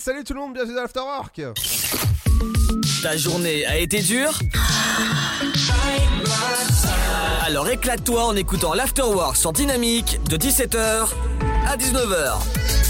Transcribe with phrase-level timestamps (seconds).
[0.00, 1.40] Salut tout le monde, bienvenue dans l'Afterwork
[3.02, 4.38] Ta journée a été dure
[7.46, 11.08] Alors éclate-toi en écoutant l'Afterwork sur Dynamique de 17h
[11.68, 12.85] à 19h.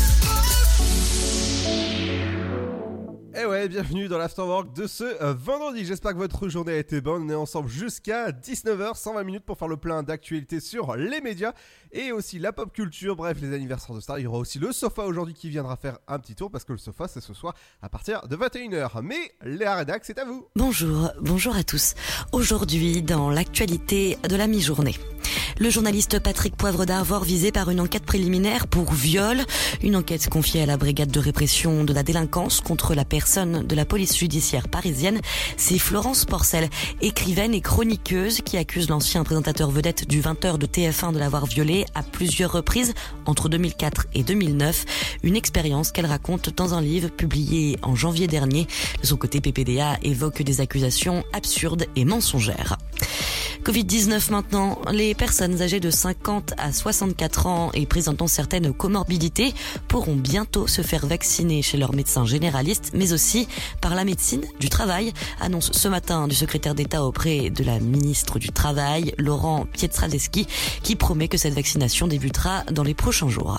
[3.64, 5.84] Bienvenue dans l'Afterwork de ce euh, vendredi.
[5.84, 7.22] J'espère que votre journée a été bonne.
[7.22, 11.52] On est ensemble jusqu'à 19h, 120 minutes pour faire le plein d'actualités sur les médias
[11.90, 13.16] et aussi la pop culture.
[13.16, 14.18] Bref, les anniversaires de stars.
[14.18, 16.72] Il y aura aussi le sofa aujourd'hui qui viendra faire un petit tour parce que
[16.72, 19.00] le sofa c'est ce soir à partir de 21h.
[19.03, 20.46] Mais Léa Redac, c'est à vous.
[20.54, 21.95] Bonjour, bonjour à tous.
[22.32, 24.96] Aujourd'hui, dans l'actualité de la mi-journée.
[25.59, 29.39] Le journaliste Patrick Poivre d'Arvor visé par une enquête préliminaire pour viol,
[29.82, 33.75] une enquête confiée à la brigade de répression de la délinquance contre la personne de
[33.75, 35.20] la police judiciaire parisienne.
[35.56, 36.69] C'est Florence Porcel,
[37.01, 41.84] écrivaine et chroniqueuse qui accuse l'ancien présentateur vedette du 20h de TF1 de l'avoir violé
[41.95, 42.95] à plusieurs reprises
[43.27, 44.84] entre 2004 et 2009,
[45.23, 48.67] une expérience qu'elle raconte dans un livre publié en janvier dernier.
[49.01, 52.79] De son côté, PPDA évoque des accusations absurdes et mensongères.
[53.67, 59.55] Covid-19 maintenant, les personnes âgées de 50 à 64 ans et présentant certaines comorbidités
[59.89, 63.36] pourront bientôt se faire vacciner chez leur médecin généraliste, mais aussi
[63.81, 68.39] par la médecine du travail, annonce ce matin du secrétaire d'État auprès de la ministre
[68.39, 70.47] du Travail, Laurent Pietraszewski,
[70.83, 73.59] qui promet que cette vaccination débutera dans les prochains jours.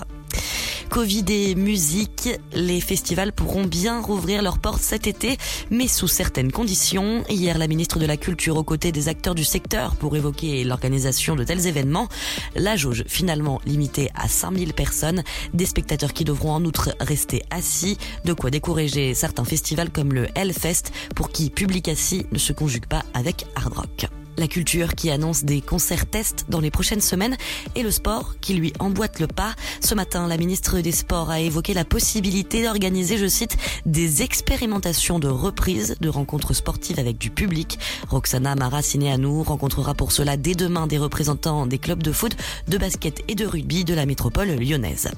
[0.90, 5.36] Covid et musique, les festivals pourront bien rouvrir leurs portes cet été,
[5.70, 7.24] mais sous certaines conditions.
[7.28, 11.36] Hier, la ministre de la Culture, aux côtés des acteurs du secteur pour évoquer l'organisation
[11.36, 12.08] de tels événements,
[12.56, 17.98] la jauge finalement limitée à 5000 personnes, des spectateurs qui devront en outre rester assis,
[18.24, 22.86] de quoi décourager certains festivals comme le Hellfest, pour qui public assis ne se conjugue
[22.86, 24.08] pas avec hard rock.
[24.38, 27.36] La culture qui annonce des concerts tests dans les prochaines semaines
[27.74, 29.56] et le sport qui lui emboîte le pas.
[29.80, 35.18] Ce matin, la ministre des Sports a évoqué la possibilité d'organiser, je cite, des expérimentations
[35.18, 37.80] de reprise de rencontres sportives avec du public.
[38.08, 42.36] Roxana Maracineanu rencontrera pour cela dès demain des représentants des clubs de foot,
[42.68, 45.10] de basket et de rugby de la métropole lyonnaise.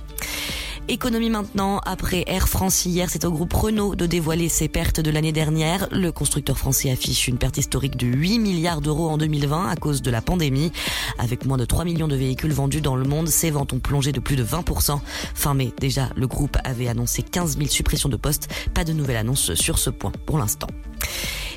[0.88, 5.10] Économie maintenant, après Air France hier, c'est au groupe Renault de dévoiler ses pertes de
[5.10, 5.86] l'année dernière.
[5.92, 10.02] Le constructeur français affiche une perte historique de 8 milliards d'euros en 2020 à cause
[10.02, 10.72] de la pandémie.
[11.18, 14.10] Avec moins de 3 millions de véhicules vendus dans le monde, ses ventes ont plongé
[14.10, 14.98] de plus de 20%.
[15.34, 18.48] Fin mai, déjà, le groupe avait annoncé 15 000 suppressions de postes.
[18.74, 20.68] Pas de nouvelle annonce sur ce point pour l'instant.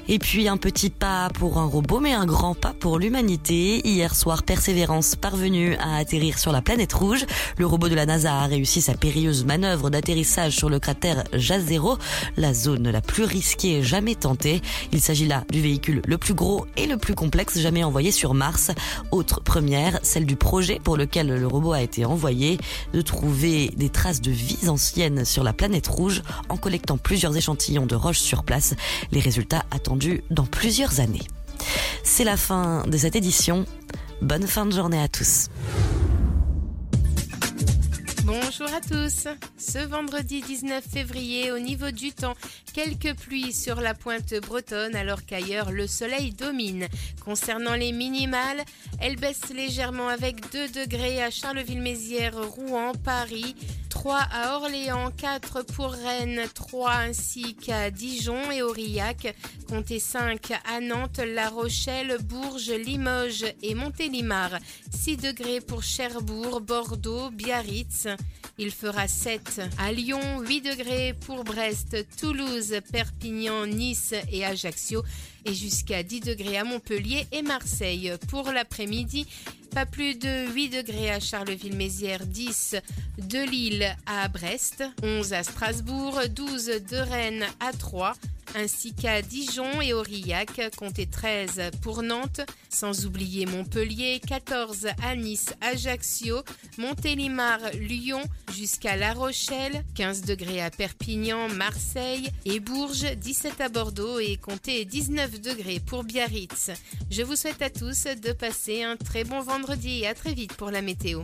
[0.09, 3.87] Et puis un petit pas pour un robot, mais un grand pas pour l'humanité.
[3.87, 7.25] Hier soir, Persévérance parvenu à atterrir sur la planète rouge.
[7.57, 11.97] Le robot de la NASA a réussi sa périlleuse manœuvre d'atterrissage sur le cratère Jazero,
[12.35, 14.61] la zone la plus risquée jamais tentée.
[14.91, 18.33] Il s'agit là du véhicule le plus gros et le plus complexe jamais envoyé sur
[18.33, 18.71] Mars.
[19.11, 22.57] Autre première, celle du projet pour lequel le robot a été envoyé,
[22.93, 27.85] de trouver des traces de vies anciennes sur la planète rouge en collectant plusieurs échantillons
[27.85, 28.75] de roches sur place.
[29.13, 29.92] Les résultats attendus
[30.29, 31.27] dans plusieurs années.
[32.03, 33.65] C'est la fin de cette édition.
[34.21, 35.49] Bonne fin de journée à tous.
[38.25, 39.27] Bonjour à tous.
[39.57, 42.35] Ce vendredi 19 février, au niveau du temps,
[42.73, 46.87] quelques pluies sur la pointe bretonne alors qu'ailleurs le soleil domine.
[47.23, 48.63] Concernant les minimales,
[48.99, 53.55] elles baissent légèrement avec 2 degrés à Charleville-Mézières, Rouen, Paris,
[53.93, 59.35] 3 à Orléans, 4 pour Rennes, 3 ainsi qu'à Dijon et Aurillac,
[59.69, 64.57] comptez 5 à Nantes, La Rochelle, Bourges, Limoges et Montélimar,
[64.91, 68.07] 6 degrés pour Cherbourg, Bordeaux, Biarritz.
[68.57, 75.03] Il fera 7 à Lyon, 8 degrés pour Brest, Toulouse, Perpignan, Nice et Ajaccio
[75.45, 78.11] et jusqu'à 10 degrés à Montpellier et Marseille.
[78.29, 79.27] Pour l'après-midi,
[79.73, 82.75] pas plus de 8 degrés à Charleville-Mézières, 10
[83.17, 88.13] de Lille à Brest, 11 à Strasbourg, 12 de Rennes à Troyes,
[88.55, 95.53] ainsi qu'à Dijon et Aurillac, comptez 13 pour Nantes, sans oublier Montpellier, 14 à Nice,
[95.61, 96.43] Ajaccio,
[96.77, 98.21] Montélimar, Lyon,
[98.55, 104.85] jusqu'à La Rochelle, 15 degrés à Perpignan, Marseille et Bourges, 17 à Bordeaux et comptez
[104.85, 106.71] 19 degrés pour Biarritz.
[107.09, 110.53] Je vous souhaite à tous de passer un très bon vendredi et à très vite
[110.53, 111.23] pour la météo.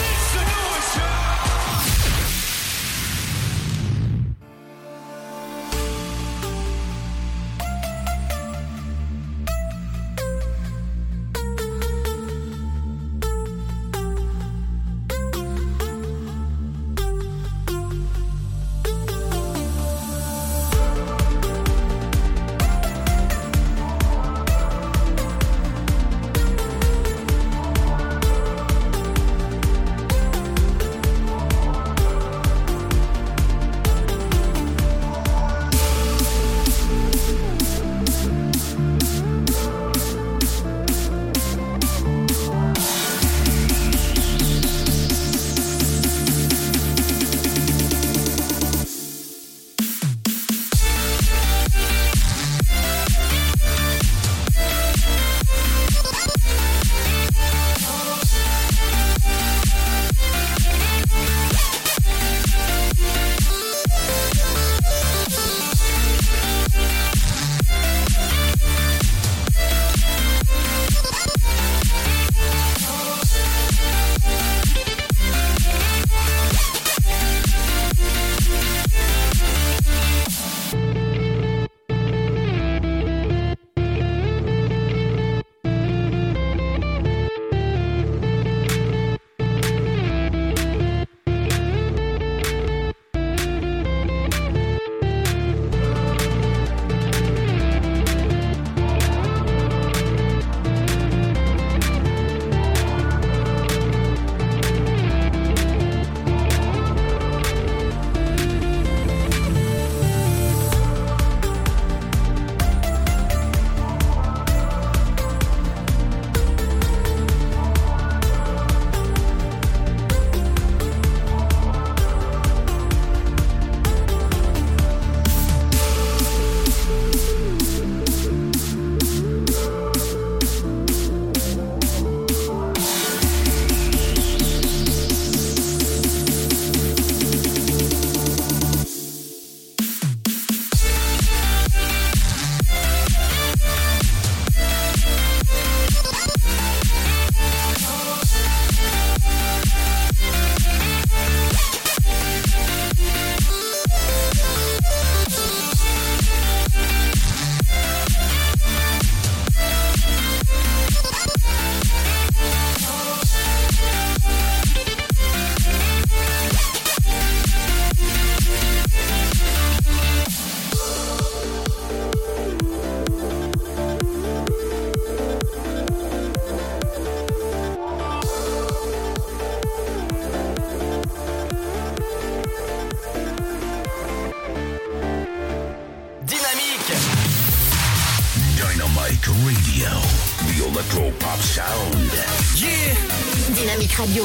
[194.01, 194.23] Radio.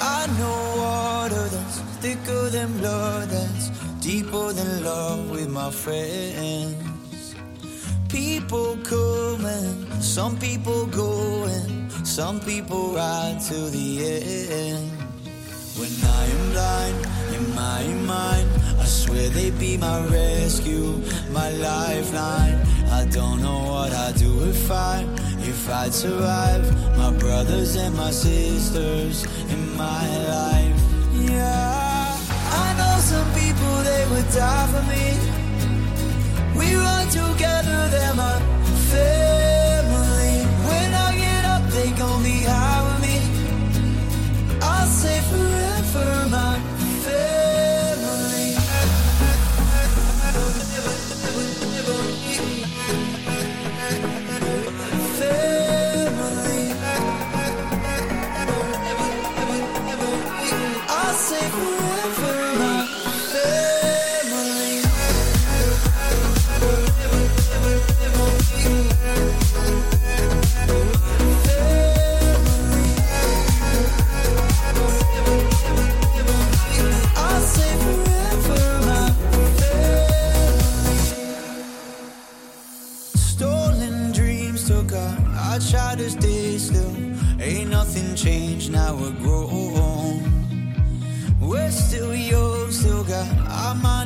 [0.00, 3.68] I know water that's thicker than blood, that's
[4.00, 7.36] deeper than love with my friends.
[8.08, 13.86] People coming, some people going, some people ride to the
[14.50, 14.91] end.
[19.32, 21.00] They be my rescue,
[21.30, 22.58] my lifeline.
[22.90, 25.06] I don't know what I'd do if I,
[25.40, 26.64] if I'd survive.
[26.96, 30.80] My brothers and my sisters in my life.
[31.14, 32.18] Yeah,
[32.64, 35.06] I know some people they would die for me.
[36.58, 38.38] We run together, they're my
[38.90, 39.31] family.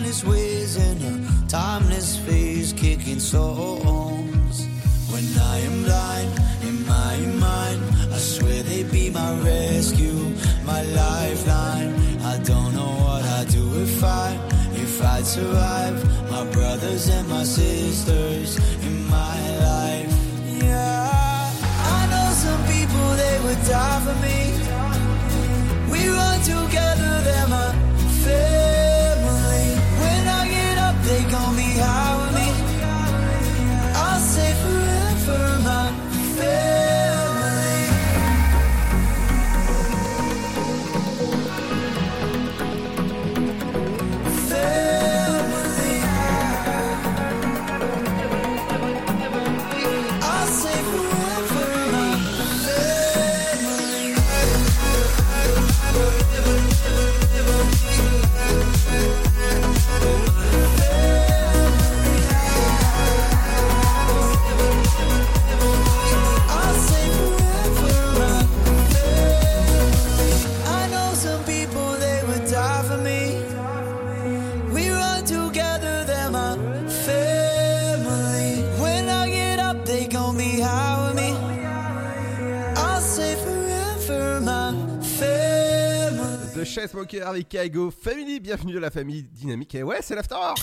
[0.06, 4.66] Mindless ways in a timeless phase, kicking songs.
[5.10, 6.30] When I am blind
[6.62, 7.82] in my mind,
[8.14, 10.32] I swear they be my rescue,
[10.64, 11.92] my lifeline.
[12.22, 14.38] I don't know what I'd do if I,
[14.74, 15.96] if I'd survive.
[16.30, 20.12] My brothers and my sisters in my life.
[20.62, 21.50] Yeah,
[21.98, 24.38] I know some people they would die for me.
[25.90, 27.65] We run together, they're my
[86.76, 89.74] Chainsmoker avec Kaigo Family, bienvenue dans la famille dynamique.
[89.74, 90.60] Et ouais, c'est l'Afterwork.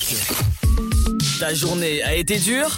[1.40, 2.76] Ta journée a été dure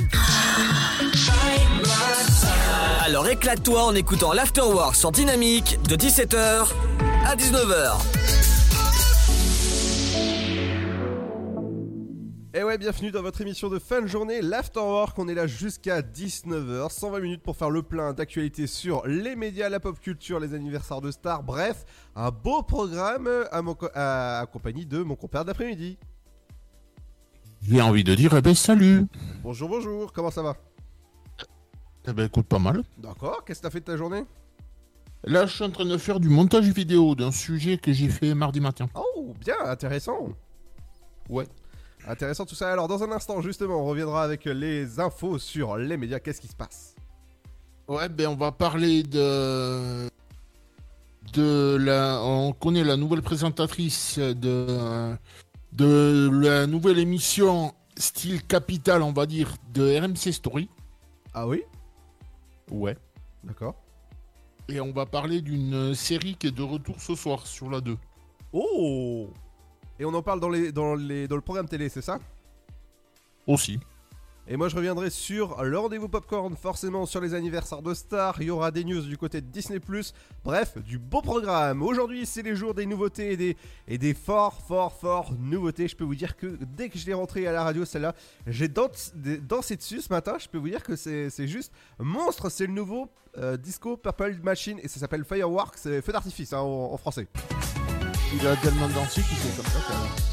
[3.03, 6.69] Alors éclate-toi en écoutant l'Afterwork sur Dynamique de 17h
[7.25, 8.44] à 19h.
[12.57, 15.19] Et ouais, bienvenue dans votre émission de fin de journée, l'Afterwork.
[15.19, 19.67] On est là jusqu'à 19h, 120 minutes pour faire le plein d'actualités sur les médias,
[19.67, 21.43] la pop culture, les anniversaires de stars.
[21.43, 21.83] Bref,
[22.15, 25.97] un beau programme à mon co- à- accompagné de mon compère d'après-midi.
[27.61, 29.05] J'ai envie de dire, eh ben salut
[29.43, 30.55] Bonjour, bonjour, comment ça va?
[32.07, 32.83] Eh ben écoute, pas mal.
[32.97, 34.23] D'accord, qu'est-ce que t'as fait de ta journée?
[35.25, 38.33] Là, je suis en train de faire du montage vidéo d'un sujet que j'ai fait
[38.33, 38.87] mardi matin.
[38.95, 40.29] Oh, bien, intéressant.
[41.27, 41.47] Ouais.
[42.07, 42.71] Intéressant tout ça.
[42.71, 46.19] Alors, dans un instant, justement, on reviendra avec les infos sur les médias.
[46.19, 46.95] Qu'est-ce qui se passe?
[47.87, 50.07] Ouais, ben on va parler de...
[51.33, 52.21] De la...
[52.21, 55.15] On connaît la nouvelle présentatrice de...
[55.71, 60.69] De la nouvelle émission style capital, on va dire, de RMC Story.
[61.33, 61.63] Ah oui?
[62.71, 62.97] Ouais.
[63.43, 63.75] D'accord.
[64.69, 67.97] Et on va parler d'une série qui est de retour ce soir sur la 2.
[68.53, 69.29] Oh
[69.99, 72.19] Et on en parle dans, les, dans, les, dans le programme télé, c'est ça?
[73.47, 73.79] Aussi.
[74.47, 78.47] Et moi je reviendrai sur le rendez-vous popcorn, forcément sur les anniversaires de stars, il
[78.47, 79.79] y aura des news du côté de Disney⁇
[80.43, 81.81] bref, du beau programme.
[81.81, 85.87] Aujourd'hui c'est les jours des nouveautés et des, et des fort fort fort nouveautés.
[85.87, 88.13] Je peux vous dire que dès que je l'ai rentré à la radio celle-là,
[88.45, 92.67] j'ai dansé dessus ce matin, je peux vous dire que c'est c'est juste monstre, c'est
[92.67, 93.09] le nouveau
[93.39, 97.27] euh, Disco Purple Machine et ça s'appelle Fireworks, c'est feu d'artifice hein, en, en français.
[98.33, 99.79] Il a tellement dansé qu'il fait comme ça.
[99.87, 100.25] quand même.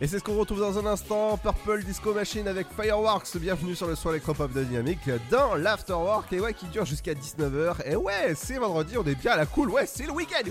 [0.00, 1.38] Et c'est ce qu'on retrouve dans un instant.
[1.38, 3.36] Purple Disco Machine avec Fireworks.
[3.36, 6.32] Bienvenue sur le soir électropop de Dynamique dans l'Afterwork.
[6.32, 7.76] Et ouais, qui dure jusqu'à 19h.
[7.86, 9.70] Et ouais, c'est vendredi, on est bien à la cool.
[9.70, 10.50] Ouais, c'est le week-end.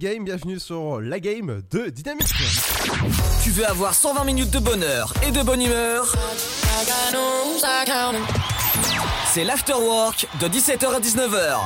[0.00, 2.32] Game, bienvenue sur la game de Dynamique.
[3.44, 6.14] Tu veux avoir 120 minutes de bonheur et de bonne humeur?
[9.26, 11.58] C'est l'afterwork de 17h à 19h.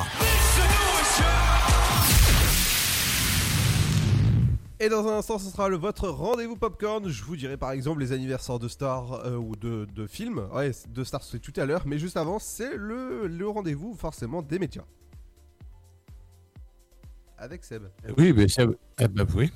[4.81, 7.09] Et dans un instant, ce sera le, votre rendez-vous popcorn.
[7.09, 10.49] Je vous dirai par exemple les anniversaires de stars euh, ou de, de films.
[10.53, 14.43] Ouais, de stars c'est tout à l'heure, mais juste avant, c'est le, le rendez-vous forcément
[14.43, 14.83] des médias.
[17.39, 17.85] Avec Seb.
[18.17, 18.65] Oui, ben, ça,
[18.99, 19.51] eh ben oui.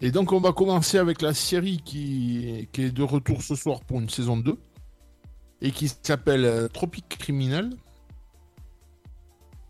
[0.00, 4.00] Et donc, on va commencer avec la série qui, est de retour ce soir pour
[4.00, 4.56] une saison 2
[5.62, 7.70] et qui s'appelle euh, Tropique Criminel.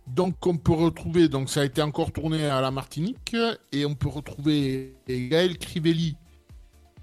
[0.06, 3.36] Donc, on peut retrouver, donc ça a été encore tourné à la Martinique
[3.72, 6.16] et on peut retrouver Gaël Crivelli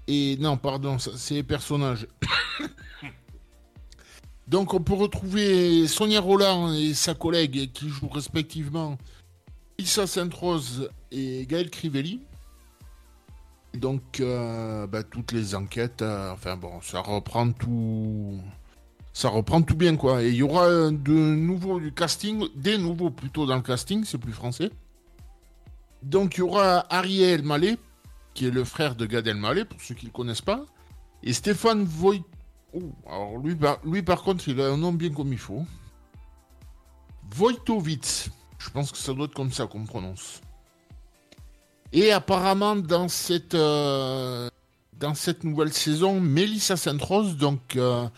[0.08, 2.06] et non, pardon, c'est les personnages.
[4.48, 8.96] donc, on peut retrouver Sonia Roland et sa collègue qui jouent respectivement
[9.78, 12.20] Issa Sainte-Rose et Gaël Crivelli.
[13.74, 18.40] Donc, euh, bah, toutes les enquêtes, euh, enfin bon, ça reprend tout.
[19.12, 20.22] Ça reprend tout bien, quoi.
[20.24, 24.18] Et il y aura de nouveaux du casting, des nouveaux plutôt dans le casting, c'est
[24.18, 24.70] plus français.
[26.02, 27.76] Donc, il y aura Ariel Mallet,
[28.34, 30.64] qui est le frère de Gad Elmaleh, pour ceux qui ne le connaissent pas.
[31.22, 32.24] Et Stéphane Voigt.
[32.74, 35.64] Oh, alors lui, par- contre, il a un nom bien comme il faut.
[37.38, 38.30] Wojtowicz.
[38.58, 40.40] Je pense que ça doit être comme ça qu'on prononce.
[41.92, 44.50] Et apparemment, dans cette, euh,
[44.98, 48.08] dans cette nouvelle saison, Mélissa Sainte-Rose, donc, euh,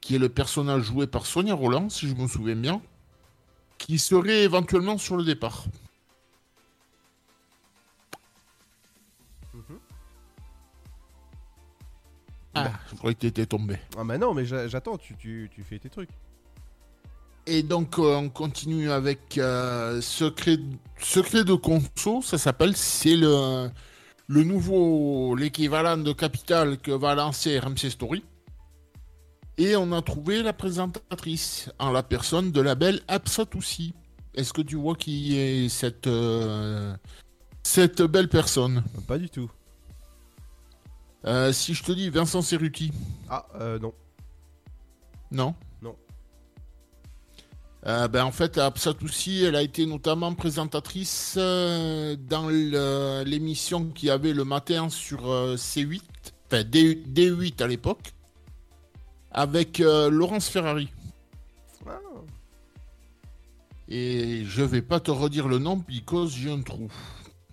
[0.00, 2.80] qui est le personnage joué par Sonia Roland, si je me souviens bien,
[3.78, 5.64] qui serait éventuellement sur le départ.
[12.54, 13.78] Ah, je croyais que t'étais tombé.
[13.98, 16.08] Ah bah non, mais j'a- j'attends, tu, tu, tu fais tes trucs.
[17.46, 20.58] Et donc, euh, on continue avec euh, Secret,
[20.98, 22.76] Secret de Conso, ça s'appelle.
[22.76, 23.70] C'est le,
[24.26, 28.24] le nouveau, l'équivalent de Capital que va lancer RMC Story.
[29.58, 33.94] Et on a trouvé la présentatrice en la personne de la belle Absatoussi.
[34.34, 36.94] Est-ce que tu vois qui est cette, euh,
[37.62, 38.82] cette belle personne?
[39.06, 39.50] Pas du tout.
[41.52, 42.92] Si je te dis Vincent Cerruti.
[43.28, 43.46] Ah.
[43.80, 43.92] Non
[45.32, 45.54] Non?
[47.86, 54.10] Euh, ben, en fait, Absatoussi, elle a été notamment présentatrice euh, dans l'émission qu'il y
[54.10, 56.02] avait le matin sur euh, C8,
[56.46, 58.12] enfin D, 8 à l'époque,
[59.30, 60.88] avec Laurence Ferrari.
[63.88, 66.90] Et je vais pas te redire le nom, because j'ai un trou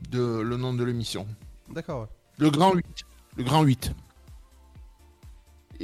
[0.10, 1.28] de le nom de l'émission.
[1.70, 2.08] D'accord.
[2.40, 2.86] Le grand 8.
[3.38, 3.94] Le grand 8.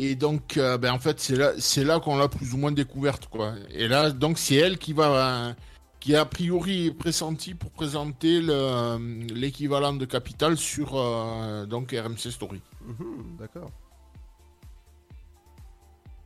[0.02, 2.72] Et donc, euh, ben, en fait, c'est là, c'est là qu'on l'a plus ou moins
[2.72, 3.56] découverte, quoi.
[3.70, 5.54] Et là, donc, c'est elle qui va,
[6.00, 8.98] qui a priori est pressentie pour présenter le,
[9.34, 12.62] l'équivalent de Capital sur euh, donc RMC Story.
[12.88, 13.72] Mhm, D'accord.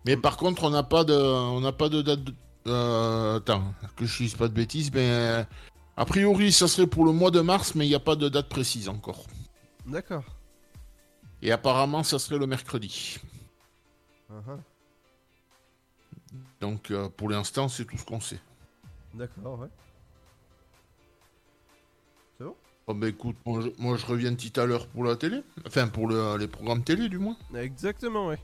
[0.06, 2.24] Mais par contre, on n'a pas de, on n'a pas de date.
[2.24, 2.36] De,
[2.68, 5.48] euh, attends, que je dise pas de bêtises, mais
[5.98, 8.30] a priori, ça serait pour le mois de mars, mais il n'y a pas de
[8.30, 9.24] date précise encore.
[9.88, 10.26] D'accord.
[11.42, 13.18] Et apparemment, ça serait le mercredi.
[14.34, 14.58] Ah,
[16.62, 18.40] Donc, euh, pour l'instant, c'est tout ce qu'on sait.
[19.14, 19.68] D'accord, ouais.
[22.38, 22.56] C'est bon?
[22.88, 25.42] Oh, bah écoute, moi je, moi, je reviens tout à l'heure pour la télé.
[25.68, 27.38] Enfin, pour le- les programmes télé, du moins.
[27.56, 28.40] Exactement, ouais.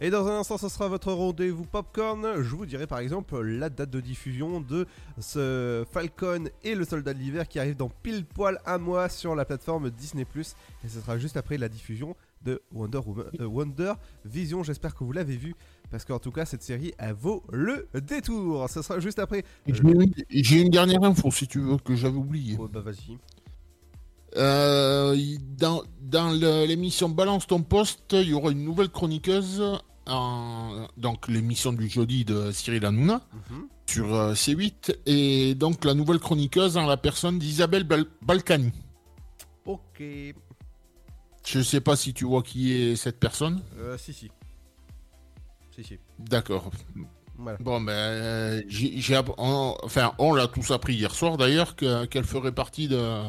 [0.00, 2.40] Et dans un instant, ce sera votre rendez-vous popcorn.
[2.40, 4.86] Je vous dirai par exemple la date de diffusion de
[5.18, 9.34] ce Falcon et le Soldat de l'hiver qui arrive dans pile poil un mois sur
[9.34, 10.24] la plateforme Disney+.
[10.84, 12.14] Et ce sera juste après la diffusion
[12.44, 13.92] de Wonder, Woman- euh, Wonder
[14.24, 14.62] Vision.
[14.62, 15.54] J'espère que vous l'avez vu
[15.90, 18.68] parce qu'en tout cas cette série elle vaut le détour.
[18.70, 19.44] Ce sera juste après.
[19.66, 22.56] J'ai une, j'ai une dernière info, si tu veux, que j'avais oublié.
[22.60, 23.16] Oh, bah vas-y.
[24.36, 25.16] Euh,
[25.58, 29.62] dans l'émission Balance ton poste, il y aura une nouvelle chroniqueuse.
[30.06, 33.20] En, donc, l'émission du jeudi de Cyril Hanouna
[33.50, 33.66] Mhm.
[33.86, 34.96] sur euh, C8.
[35.04, 38.72] Et donc, la nouvelle chroniqueuse en la personne d'Isabelle Bal- Balkany.
[39.66, 40.02] Ok.
[41.50, 43.62] Je sais pas si tu vois qui est cette personne.
[43.78, 44.30] Euh, si si.
[45.70, 45.98] Si si.
[46.18, 46.70] D'accord.
[47.38, 47.56] Voilà.
[47.58, 52.24] Bon, ben, euh, j'ai, on- enfin, on l'a tous appris hier soir d'ailleurs que- qu'elle
[52.24, 53.22] ferait partie de,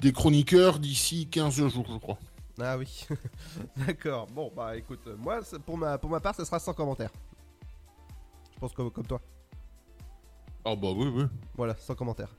[0.00, 2.18] des chroniqueurs d'ici 15 jours, je crois.
[2.60, 3.06] Ah oui.
[3.76, 4.26] D'accord.
[4.28, 7.10] Bon bah écoute, moi pour ma pour ma part, ce sera sans commentaire.
[8.54, 9.20] Je pense comme comme toi.
[10.64, 11.24] Ah bah oui oui.
[11.56, 12.34] Voilà, sans commentaire.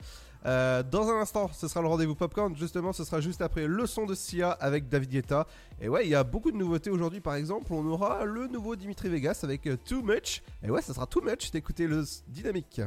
[0.46, 2.54] Euh, dans un instant, ce sera le rendez-vous popcorn.
[2.56, 5.46] Justement, ce sera juste après le son de Sia avec David Guetta.
[5.80, 7.20] Et ouais, il y a beaucoup de nouveautés aujourd'hui.
[7.20, 10.42] Par exemple, on aura le nouveau Dimitri Vegas avec euh, Too Much.
[10.62, 12.80] Et ouais, ça sera Too Much d'écouter le dynamique.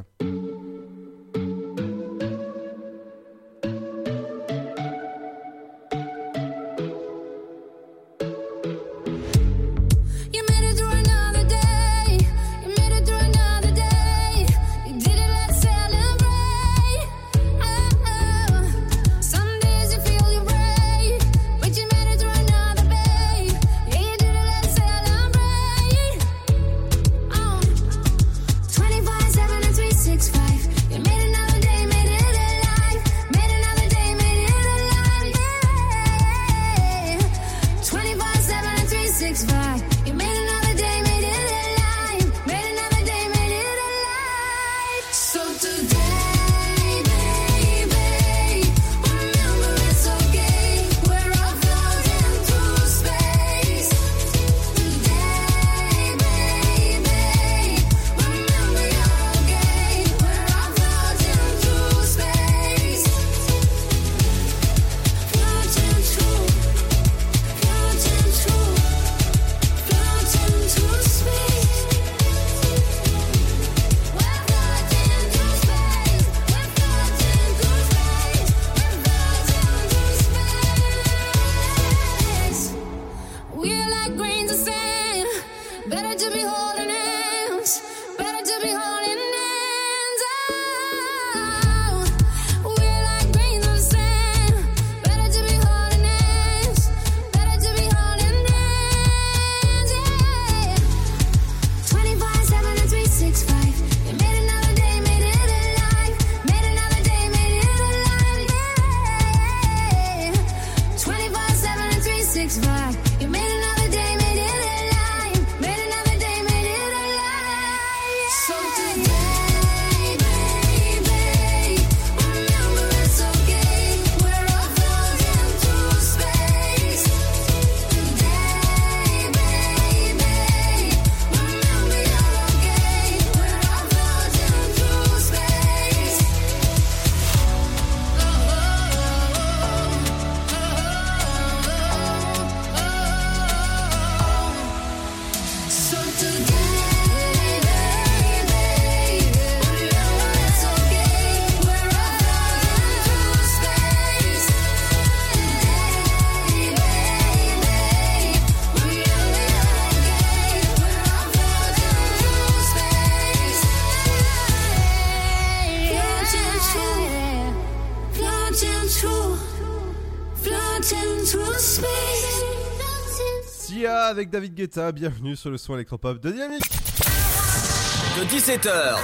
[174.60, 176.60] Guetta, bienvenue sur le son électropop de Dynamique.
[176.60, 178.94] De 17h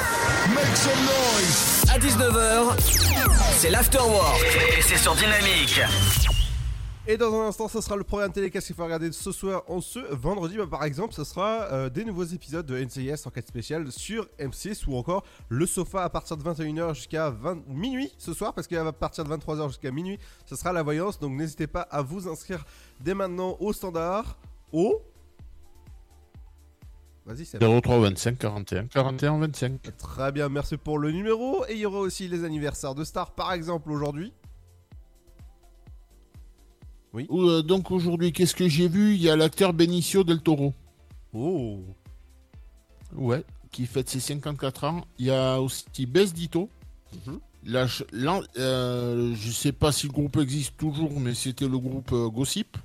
[0.54, 1.84] Make some noise.
[1.88, 2.74] à 19h,
[3.56, 4.38] c'est l'Afterwork.
[4.76, 5.80] Et c'est sur Dynamique.
[7.06, 9.62] Et dans un instant, ce sera le programme télé qu'est-ce qu'il faut regarder ce soir
[9.68, 10.58] en ce vendredi?
[10.58, 14.28] Bah, par exemple, ce sera euh, des nouveaux épisodes de NCIS en 4 spécial sur
[14.38, 18.66] M6 ou encore le sofa à partir de 21h jusqu'à 20 minuit ce soir parce
[18.66, 21.18] qu'à partir de 23h jusqu'à minuit, ce sera la voyance.
[21.18, 22.62] Donc n'hésitez pas à vous inscrire
[23.00, 24.36] dès maintenant au standard
[24.70, 25.00] au
[27.26, 29.80] Vas-y, c'est 03 25 41 41 25.
[29.98, 31.66] Très bien, merci pour le numéro.
[31.68, 34.32] Et il y aura aussi les anniversaires de stars, par exemple aujourd'hui.
[37.12, 37.26] Oui.
[37.30, 39.14] Euh, donc aujourd'hui, qu'est-ce que j'ai vu?
[39.14, 40.72] Il y a l'acteur Benicio del Toro.
[41.32, 41.80] Oh
[43.16, 45.04] Ouais, qui fête ses 54 ans.
[45.18, 46.70] Il y a aussi Bess Dito.
[47.64, 51.78] Là, je, là, euh, je sais pas si le groupe existe toujours, mais c'était le
[51.78, 52.76] groupe euh, Gossip.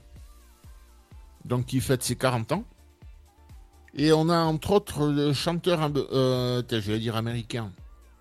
[1.45, 2.63] Donc qui fête ses 40 ans.
[3.95, 7.71] Et on a entre autres le chanteur, euh, tiens, j'allais dire américain,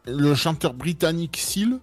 [0.07, 1.79] le chanteur britannique Seal.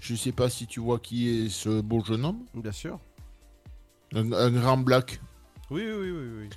[0.00, 2.40] Je sais pas si tu vois qui est ce beau jeune homme.
[2.54, 2.98] Bien sûr.
[4.14, 5.20] Un, un grand black.
[5.70, 6.28] Oui, oui, oui, oui.
[6.42, 6.48] oui.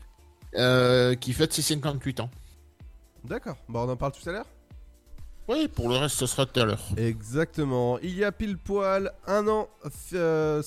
[0.58, 2.30] euh, qui fête ses 58 ans.
[3.24, 3.58] D'accord.
[3.70, 4.46] Bah, on en parle tout à l'heure
[5.48, 6.84] Oui, pour le reste, ce sera tout à l'heure.
[6.98, 8.00] Exactement.
[8.00, 9.70] Il y a pile poil un an,
[10.14, 10.64] euh,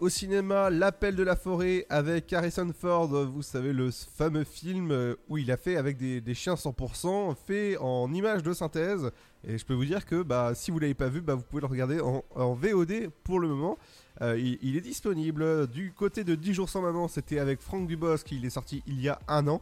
[0.00, 3.08] au cinéma L'appel de la forêt avec Harrison Ford.
[3.08, 7.34] Vous savez, le fameux film euh, où il a fait avec des, des chiens 100%,
[7.46, 9.10] fait en images de synthèse.
[9.46, 11.60] Et je peux vous dire que bah, si vous l'avez pas vu, bah, vous pouvez
[11.60, 13.76] le regarder en, VOD pour le moment.
[14.22, 15.66] Euh, il, est disponible.
[15.66, 19.02] Du côté de 10 jours sans maman, c'était avec Franck Dubosc, il est sorti il
[19.02, 19.60] y a un an.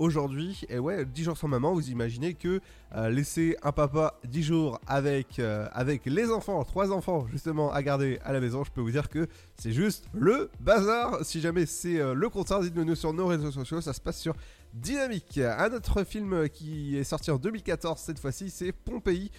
[0.00, 2.60] Aujourd'hui, et ouais, 10 jours sans maman, vous imaginez que
[2.96, 7.80] euh, laisser un papa 10 jours avec, euh, avec les enfants, trois enfants justement à
[7.80, 11.24] garder à la maison, je peux vous dire que c'est juste le bazar.
[11.24, 14.18] Si jamais c'est euh, le contraire, dites-le nous sur nos réseaux sociaux, ça se passe
[14.18, 14.34] sur
[14.72, 15.38] Dynamique.
[15.38, 19.30] Un autre film qui est sorti en 2014 cette fois-ci, c'est Pompéi.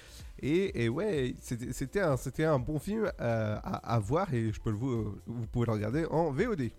[0.41, 5.65] Et, ouais, c'était un, un bon film à, voir et je peux vous, vous pouvez
[5.65, 6.69] le regarder en VOD.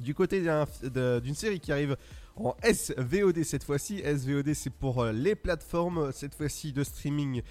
[0.00, 1.96] Du côté d'une série qui arrive
[2.36, 7.42] en SVOD cette fois-ci, SVOD c'est pour euh, les plateformes cette fois-ci de streaming.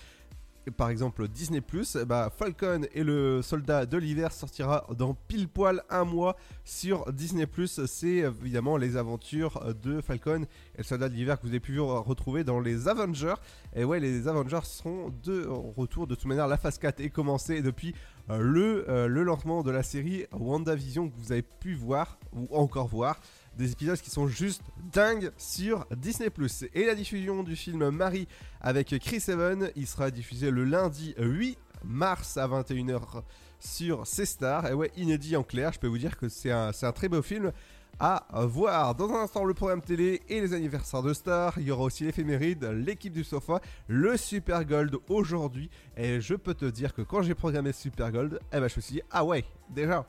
[0.77, 1.61] Par exemple Disney
[2.07, 7.45] bah, Falcon et le soldat de l'hiver sortira dans pile poil un mois sur Disney
[7.67, 10.43] C'est évidemment les aventures de Falcon
[10.75, 13.35] et le soldat de l'hiver que vous avez pu retrouver dans les Avengers.
[13.75, 16.07] Et ouais, les Avengers seront de retour.
[16.07, 17.93] De toute manière, la phase 4 est commencée depuis
[18.29, 22.47] euh, le, euh, le lancement de la série WandaVision que vous avez pu voir ou
[22.55, 23.19] encore voir.
[23.57, 24.61] Des épisodes qui sont juste
[24.91, 26.29] dingues sur Disney⁇
[26.73, 28.27] Et la diffusion du film Marie
[28.61, 33.23] avec Chris Evans, il sera diffusé le lundi 8 mars à 21h
[33.59, 34.67] sur C-Star.
[34.67, 37.09] Et ouais, inédit en clair, je peux vous dire que c'est un, c'est un très
[37.09, 37.51] beau film
[37.99, 38.95] à voir.
[38.95, 41.53] Dans un instant, le programme télé et les anniversaires de stars.
[41.57, 45.69] Il y aura aussi l'éphéméride, l'équipe du sofa, le Super Gold aujourd'hui.
[45.95, 48.81] Et je peux te dire que quand j'ai programmé Super Gold, eh ben, je me
[48.81, 50.05] suis dit, ah ouais, déjà.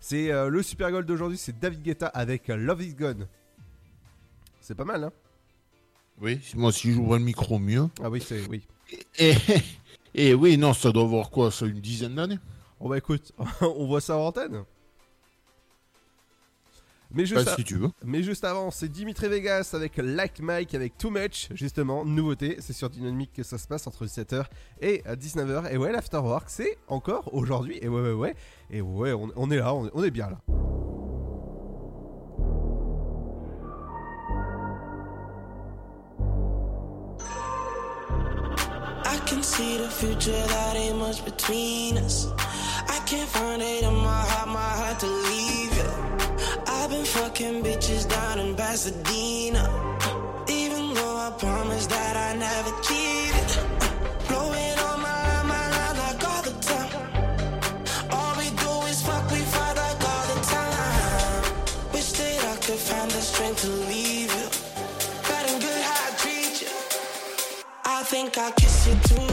[0.00, 3.26] C'est euh, le Super Gold d'aujourd'hui, c'est David Guetta avec euh, Love Is Gone.
[4.60, 5.12] C'est pas mal, hein?
[6.20, 7.88] Oui, moi si j'ouvre le micro mieux.
[8.02, 8.66] Ah oui, c'est oui.
[9.18, 9.34] Et,
[10.14, 11.50] et oui, non, ça doit avoir quoi?
[11.50, 12.38] Ça une dizaine d'années?
[12.80, 14.64] Bon bah écoute, on voit ça en antenne.
[17.10, 17.88] Mais juste, Bah, a- si tu veux.
[18.04, 22.74] mais juste avant, c'est Dimitri Vegas avec Like Mike avec Too Much, justement, nouveauté, c'est
[22.74, 24.44] sur Dynamique que ça se passe entre 17h
[24.82, 25.72] et euh, 19h.
[25.72, 28.34] Et ouais, l'Afterwork, c'est encore aujourd'hui, et ouais, ouais, ouais,
[28.70, 30.38] et ouais, on, on est là, on est, on est bien là.
[39.04, 42.26] I can see the future, that ain't much between us.
[42.38, 45.67] I can't find it in my heart, my heart to leave.
[46.88, 49.62] I've been fucking bitches down in Pasadena.
[50.48, 53.50] Even though I promised that I never cheated.
[54.26, 56.92] Blowing on my, line, my line like all the time.
[58.10, 61.92] All we do is fuck, we fight like all the time.
[61.92, 64.48] Wish that I could find the strength to leave you.
[65.44, 66.72] And good how I treat you.
[67.84, 69.27] I think I kiss you too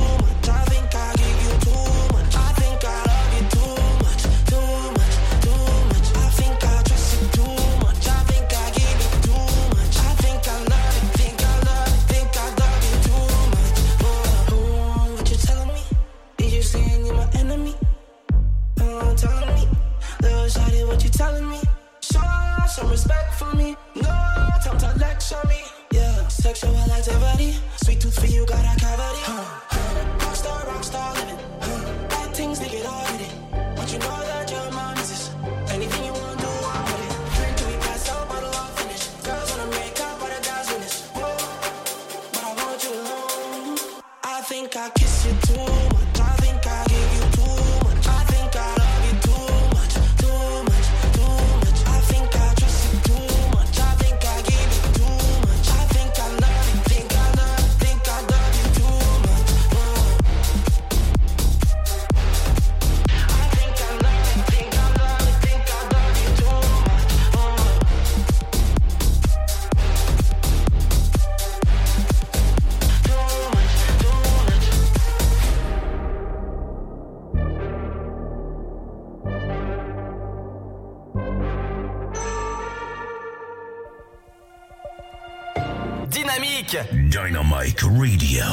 [88.05, 88.44] Radio,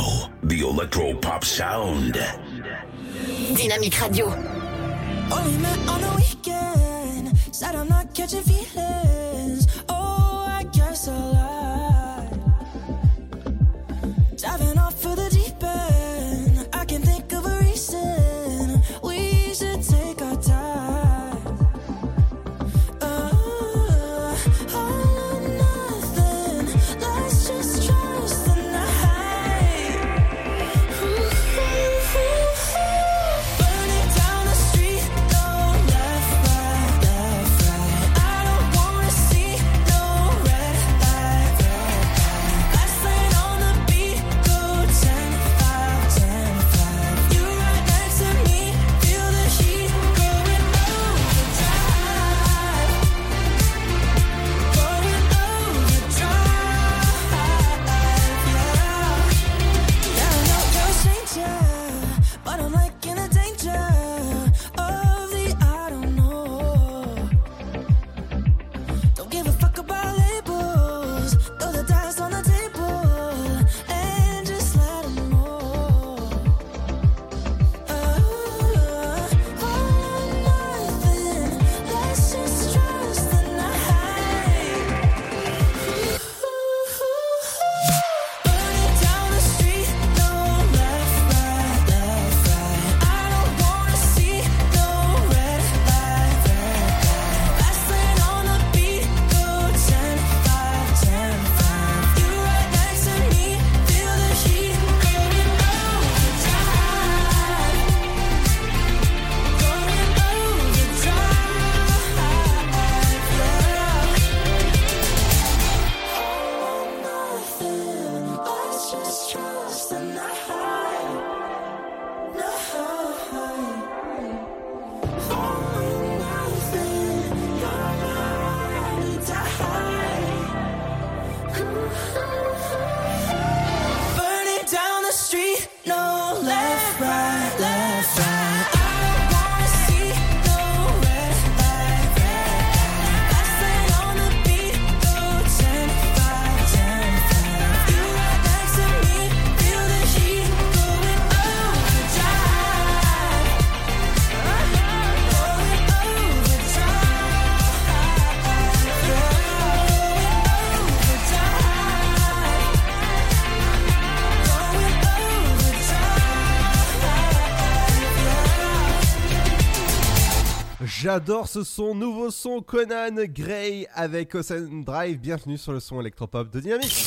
[171.15, 175.19] J'adore ce son, nouveau son Conan Gray avec Ocean Drive.
[175.19, 177.07] Bienvenue sur le son électropop de Dynamique.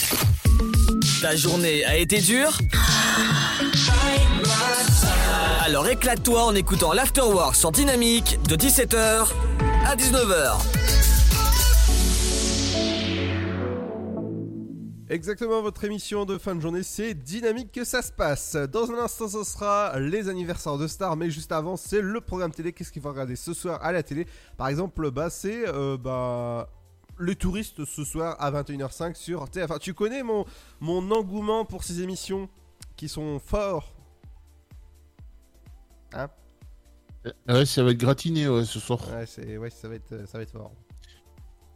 [1.24, 2.56] Ta journée a été dure?
[5.66, 9.28] Alors éclate-toi en écoutant l'Afterwork sur Dynamique de 17h
[9.88, 10.85] à 19h.
[15.08, 18.56] Exactement, votre émission de fin de journée, c'est dynamique que ça se passe.
[18.56, 22.52] Dans un instant, ce sera les anniversaires de stars, mais juste avant, c'est le programme
[22.52, 22.74] télé.
[22.74, 24.26] Qu'est-ce qu'il faut regarder ce soir à la télé?
[24.58, 26.70] Par exemple, bah, c'est euh, bah,
[27.20, 29.78] les touristes ce soir à 21h05 sur TF1.
[29.78, 30.44] Tu connais mon,
[30.80, 32.50] mon engouement pour ces émissions
[32.96, 33.94] qui sont forts?
[36.14, 36.30] Hein?
[37.48, 39.02] Ouais, ça va être gratiné ouais, ce soir.
[39.10, 40.72] Ouais, ouais ça, va être, ça va être fort.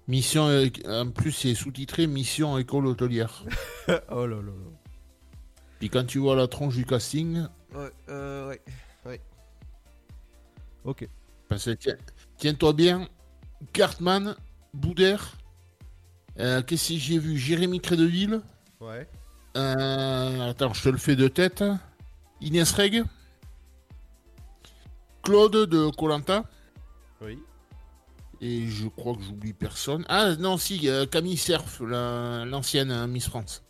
[0.09, 3.43] Mission, euh, en plus, c'est sous-titré Mission école hôtelière.
[4.09, 4.51] oh là là là.
[5.79, 7.45] Puis quand tu vois la tronche du casting,
[7.75, 8.61] Ouais, euh, ouais,
[9.05, 9.21] ouais.
[10.83, 11.07] Ok.
[11.47, 11.95] parce que tiens-
[12.37, 13.07] tiens-toi bien,
[13.71, 14.35] Cartman,
[14.73, 15.37] Boudère,
[16.39, 17.37] euh, qu'est-ce que j'ai vu?
[17.37, 18.41] Jérémy Crédeville,
[18.81, 19.07] Ouais.
[19.57, 21.63] Euh, attends, je te le fais de tête.
[22.41, 23.03] Inès Reg.
[25.23, 26.45] Claude de Colanta.
[27.21, 27.37] Oui.
[28.41, 30.05] Et je crois que j'oublie personne.
[30.07, 33.63] Ah non, si, euh, Camille Cerf, la- l'ancienne euh, Miss France.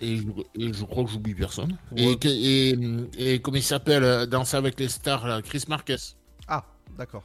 [0.00, 0.24] Et, je,
[0.54, 1.76] et je crois que j'oublie personne.
[1.92, 2.12] Ouais.
[2.12, 5.96] Et, que- et, et comment il s'appelle euh, Danser avec les stars, là, Chris Marquez.
[6.48, 6.64] Ah,
[6.96, 7.24] d'accord.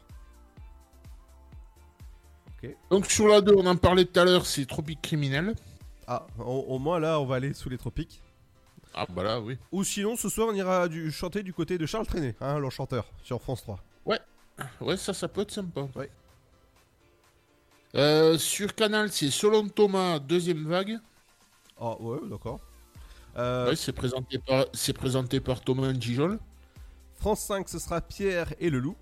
[2.91, 5.55] Donc sur la 2, on en parlait tout à l'heure, c'est Tropique Criminel.
[6.05, 8.21] Ah, au, au moins là, on va aller sous les tropiques.
[8.93, 9.57] Ah bah là, oui.
[9.71, 13.05] Ou sinon, ce soir, on ira du, chanter du côté de Charles Trenet, hein, l'enchanteur,
[13.23, 13.79] sur France 3.
[14.81, 15.87] Ouais, ça, ça peut être sympa.
[15.95, 16.11] Ouais.
[17.95, 20.99] Euh, sur Canal, c'est Selon Thomas, deuxième vague.
[21.77, 22.61] Ah ouais, d'accord.
[23.37, 26.39] Euh, Ouais, c'est présenté par, présenté par Thomas Gijol.
[27.15, 28.97] France 5, ce sera Pierre et le loup.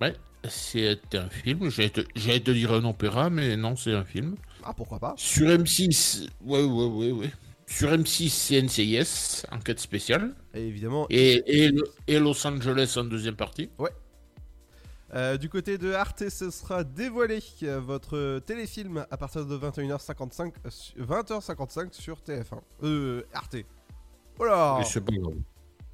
[0.00, 0.14] Ouais,
[0.48, 1.68] c'est un film.
[1.70, 4.36] J'allais te, te dire un opéra, mais non, c'est un film.
[4.62, 7.30] Ah, pourquoi pas Sur M6, ouais, ouais, ouais, ouais.
[7.66, 10.34] Sur M6, c'est NCIS, enquête spéciale.
[10.54, 11.06] Et évidemment.
[11.10, 11.70] Et, et,
[12.08, 13.70] et Los Angeles en deuxième partie.
[13.78, 13.90] Ouais.
[15.12, 20.52] Euh, du côté de Arte, ce sera dévoilé euh, votre téléfilm à partir de 21h55,
[20.66, 22.60] euh, su- 20h55 sur TF1.
[22.84, 23.56] Euh, Arte.
[24.38, 25.34] Oh là c'est grave.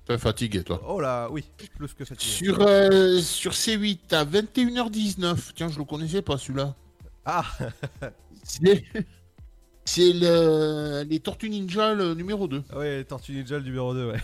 [0.04, 0.80] T'es fatigué, toi.
[0.86, 1.44] Oh là, oui,
[1.78, 2.30] plus que fatigué.
[2.30, 5.52] Sur, euh, sur C8 à 21h19.
[5.56, 6.74] Tiens, je le connaissais pas celui-là.
[7.24, 7.44] Ah
[8.44, 8.84] C'est
[9.84, 11.02] c'est le...
[11.08, 12.62] les Tortues Ninja le numéro 2.
[12.76, 14.20] Ouais, Tortue Ninja le numéro 2, ouais.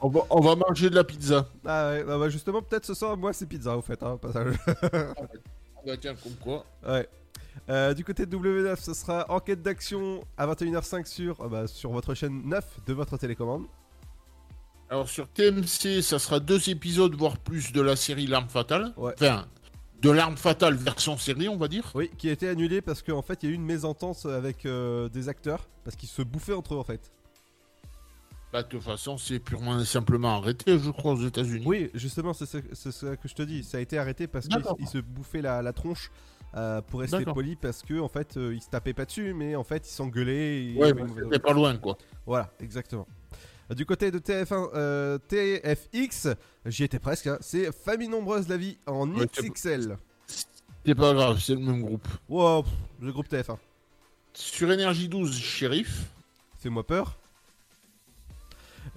[0.00, 1.48] On va, on va manger de la pizza.
[1.64, 4.18] Ah ouais, bah, bah, justement, peut-être ce soir, moi c'est pizza au fait, hein, au
[4.18, 4.54] passage.
[4.82, 6.64] Ah bah tiens, comme quoi.
[6.86, 7.08] ouais.
[7.70, 11.90] Euh, du côté de W9, ce sera enquête d'action à 21h05 sur, euh, bah, sur
[11.90, 13.66] votre chaîne 9 de votre télécommande.
[14.90, 18.92] Alors sur TMC, ça sera deux épisodes, voire plus, de la série L'arme fatale.
[18.96, 19.12] Ouais.
[19.14, 19.46] Enfin,
[20.00, 21.90] de l'arme fatale version série, on va dire.
[21.94, 24.64] Oui, qui a été annulé parce qu'en fait, il y a eu une mésentente avec
[24.64, 27.12] euh, des acteurs, parce qu'ils se bouffaient entre eux en fait.
[28.52, 31.64] Bah, de toute façon, c'est purement et simplement arrêté, je crois, aux États-Unis.
[31.66, 32.60] Oui, justement, c'est ça,
[33.16, 33.62] que je te dis.
[33.62, 36.10] Ça a été arrêté parce ils se bouffaient la, la tronche
[36.54, 39.54] euh, pour rester poli parce que en fait, euh, ils se tapaient pas dessus, mais
[39.54, 40.72] en fait, ils s'engueulaient.
[40.76, 41.98] Ouais, bah, c'était pas loin, quoi.
[42.24, 43.06] Voilà, exactement.
[43.76, 46.28] Du côté de TF1, euh, TFX,
[46.64, 47.26] j'y étais presque.
[47.26, 49.98] hein, c'est Famille Nombreuse la vie en Ouais, XXL.
[50.86, 52.08] C'est pas grave, c'est le même groupe.
[52.30, 52.64] Wow,
[53.02, 53.58] le groupe TF1.
[54.32, 56.06] Sur Énergie 12, Shérif.
[56.58, 57.18] Fais-moi peur.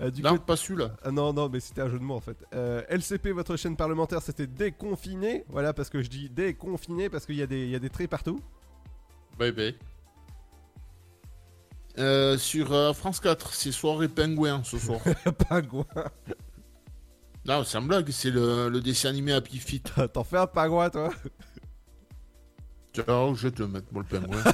[0.01, 0.95] Euh, du Non, côté- pas celui-là.
[1.03, 2.37] Ah non, non, mais c'était un jeu de mots en fait.
[2.55, 5.45] Euh, LCP, votre chaîne parlementaire, c'était déconfiné.
[5.49, 7.89] Voilà, parce que je dis déconfiné parce qu'il y, a des- il y a des
[7.89, 8.39] traits partout.
[9.37, 9.75] Bye bye.
[11.99, 15.01] Euh, sur euh, France 4, c'est Soirée Pingouin ce soir.
[15.49, 15.85] Pingouin.
[17.45, 19.91] non, c'est un blague, c'est le, le dessin animé Happy Feet.
[20.13, 21.09] T'en fais un pingouin, toi
[22.93, 24.43] Tiens, je vais te le mettre, moi, le pingouin.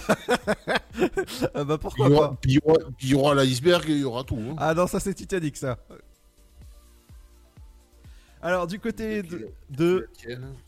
[1.53, 3.35] Ah bah pourquoi il y aura, pas puis il y aura- puis il y aura
[3.35, 4.37] l'iceberg et il y aura tout.
[4.39, 4.55] hein.
[4.57, 5.77] Ah non, ça c'est Titanic, ça.
[8.41, 10.07] Alors, du côté de, de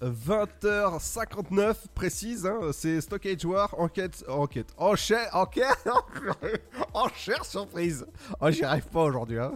[0.01, 5.88] 20h59 précise, hein, c'est Stockage War, enquête, enquête, enchère, enquête,
[6.93, 8.05] enchère surprise.
[8.41, 9.53] Oh, j'y arrive pas aujourd'hui, hein.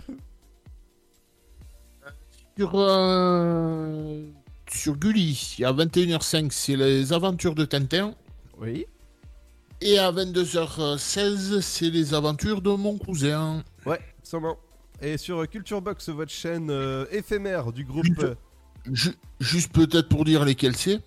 [2.57, 4.21] Sur, euh,
[4.73, 8.13] sur Gulli, à 21h05, c'est les aventures de Tintin.
[8.59, 8.85] Oui.
[9.81, 13.63] Et à 22h16, c'est les aventures de mon cousin.
[13.85, 14.57] Ouais, sûrement.
[15.01, 18.05] Et sur Culture Box, votre chaîne euh, éphémère du groupe.
[18.19, 18.35] euh,
[18.91, 20.99] Ju- juste peut-être pour dire lesquels c'est.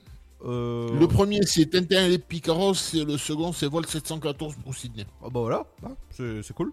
[0.44, 4.74] euh, Le premier, c'est Tintin et les Picaros, et le second, c'est Vol 714 pour
[4.74, 5.06] Sydney.
[5.22, 6.72] Oh bah voilà, bah, c'est cool.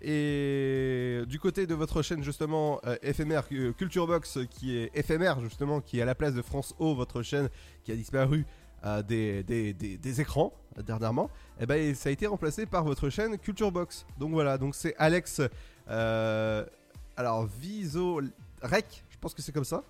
[0.00, 5.40] Et du côté de votre chaîne justement euh, éphémère euh, Culture Box qui est éphémère
[5.40, 7.48] justement, qui est à la place de France O, votre chaîne
[7.82, 8.46] qui a disparu
[8.84, 11.30] euh, des, des, des- des écrans euh, dernièrement,
[11.60, 14.06] et ben ça a été remplacé par votre chaîne Culture Box.
[14.18, 15.40] Donc voilà, donc c'est Alex,
[15.88, 19.82] alors Visorec, je pense que c'est comme ça.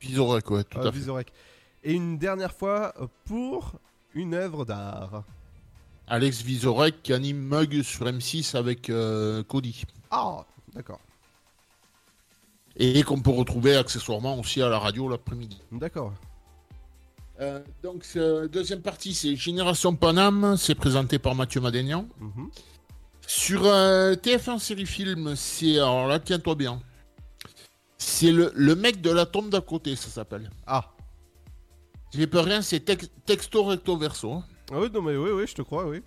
[0.00, 0.98] Visorec, ouais, tout à fait.
[0.98, 1.32] Visorec.
[1.82, 3.72] Et une dernière fois pour
[4.14, 5.24] une œuvre d'art.
[6.08, 9.84] Alex Visorek qui anime Mug sur M6 avec euh, Cody.
[10.10, 10.44] Ah,
[10.74, 11.00] d'accord.
[12.76, 15.60] Et qu'on peut retrouver accessoirement aussi à la radio l'après-midi.
[15.72, 16.12] D'accord.
[17.40, 22.08] Euh, donc, euh, deuxième partie, c'est Génération Paname, c'est présenté par Mathieu Madénian.
[22.20, 22.50] Mhm.
[23.26, 25.76] Sur euh, TF1 série film, c'est.
[25.76, 26.80] Alors là, tiens-toi bien.
[27.98, 30.50] C'est le, le mec de la tombe d'à côté, ça s'appelle.
[30.66, 30.92] Ah.
[32.14, 34.42] J'ai pas rien, c'est tex- texto recto verso.
[34.72, 36.02] Ah oui, non mais oui, oui, je te crois, oui.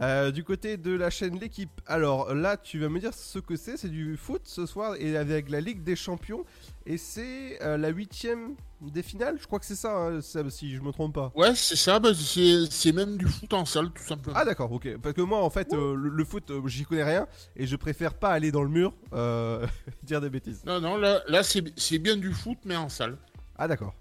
[0.00, 3.54] Euh, du côté de la chaîne L'équipe, alors là tu vas me dire ce que
[3.54, 6.44] c'est, c'est du foot ce soir et avec la Ligue des Champions
[6.84, 10.74] et c'est euh, la huitième des finales, je crois que c'est ça, hein, Seb, si
[10.74, 11.30] je me trompe pas.
[11.36, 14.36] Ouais, c'est ça, bah, c'est c'est même du foot en salle, tout simplement.
[14.36, 17.28] Ah d'accord, ok, parce que moi en fait euh, le, le foot j'y connais rien
[17.54, 18.92] et je préfère pas aller dans le mur
[20.02, 20.64] dire des bêtises.
[20.66, 23.16] Non, non, là, là c'est bien du foot, mais en salle.
[23.56, 23.94] Ah d'accord.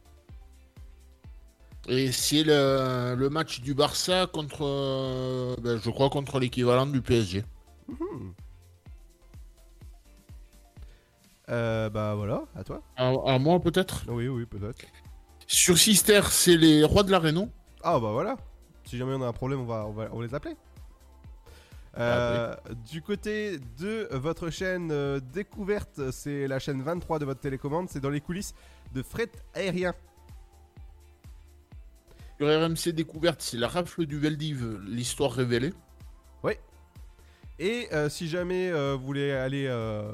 [1.88, 7.02] Et c'est le, le match du Barça contre, euh, ben, je crois, contre l'équivalent du
[7.02, 7.44] PSG.
[7.90, 8.34] Mhm.
[11.50, 12.82] Euh, bah voilà, à toi.
[12.96, 14.04] À, à moi, peut-être?
[14.08, 14.80] Oui, oui, peut-être.
[15.46, 17.50] Sur Sister, c'est les rois de la Réno.
[17.84, 18.38] Ah bah voilà.
[18.86, 20.56] Si jamais on a un problème, on va, on va, on va les appeler.
[21.98, 22.56] Euh,
[22.92, 28.00] Du côté de votre chaîne euh, découverte, c'est la chaîne 23 de votre télécommande, c'est
[28.00, 28.56] dans les coulisses
[28.94, 29.94] de fret aérien.
[32.38, 35.74] Sur RMC Découverte, c'est la rafle du Veldiv, l'histoire révélée.
[36.44, 36.54] Oui.
[37.60, 40.12] Et euh, si jamais euh, vous voulez aller euh,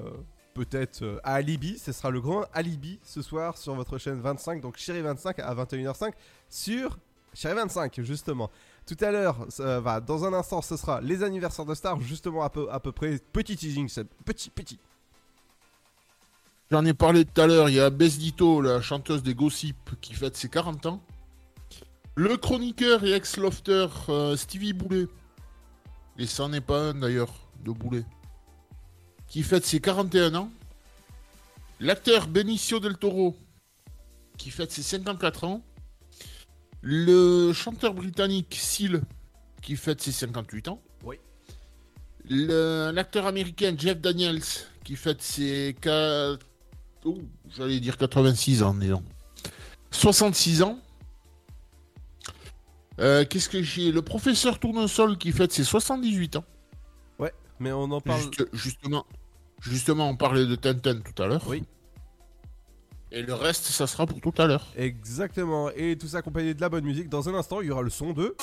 [0.53, 4.77] peut-être à Alibi, ce sera le grand Alibi ce soir sur votre chaîne 25, donc
[4.77, 6.11] Chéri 25 à 21h05
[6.49, 6.97] sur
[7.33, 8.51] Chéri 25 justement.
[8.85, 12.49] Tout à l'heure, va, dans un instant, ce sera les anniversaires de stars, justement à
[12.49, 13.19] peu, à peu près.
[13.31, 13.87] Petit teasing,
[14.25, 14.79] petit, petit.
[16.71, 20.15] J'en ai parlé tout à l'heure, il y a Besdito, la chanteuse des Gossip, qui
[20.15, 21.01] fête ses 40 ans.
[22.19, 25.07] Le chroniqueur et ex-lofter euh, Stevie Boulet,
[26.17, 27.31] et ça n'est pas un d'ailleurs,
[27.63, 28.03] de Boulet,
[29.29, 30.51] qui fête ses 41 ans.
[31.79, 33.37] L'acteur Benicio del Toro,
[34.37, 35.61] qui fête ses 54 ans.
[36.81, 39.01] Le chanteur britannique Seal,
[39.61, 40.81] qui fête ses 58 ans.
[41.05, 41.15] Oui.
[42.29, 44.43] L'acteur américain Jeff Daniels,
[44.83, 45.73] qui fête ses...
[45.81, 46.37] qua-
[47.05, 47.17] oh,
[47.55, 49.03] J'allais dire 86 ans, disons.
[49.91, 50.79] 66 ans.
[52.99, 56.43] Euh, Qu'est-ce que j'ai Le professeur Tournesol qui fête ses 78 ans.
[57.17, 58.21] Ouais, mais on en parle.
[58.21, 59.05] Juste- justement,
[59.61, 61.43] justement, on parlait de Tintin tout à l'heure.
[61.47, 61.63] Oui.
[63.11, 64.67] Et le reste, ça sera pour tout à l'heure.
[64.75, 67.09] Exactement, et tout ça accompagné de la bonne musique.
[67.09, 68.35] Dans un instant, il y aura le son de.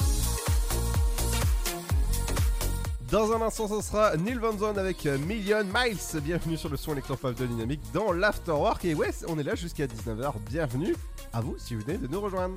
[3.12, 6.20] Dans un instant, ce sera Neil Van Zon avec Million Miles.
[6.20, 8.84] Bienvenue sur le son électropop de Dynamique dans l'Afterwork.
[8.84, 10.32] Et ouais, on est là jusqu'à 19h.
[10.50, 10.96] Bienvenue
[11.32, 12.56] à vous si vous venez de nous rejoindre.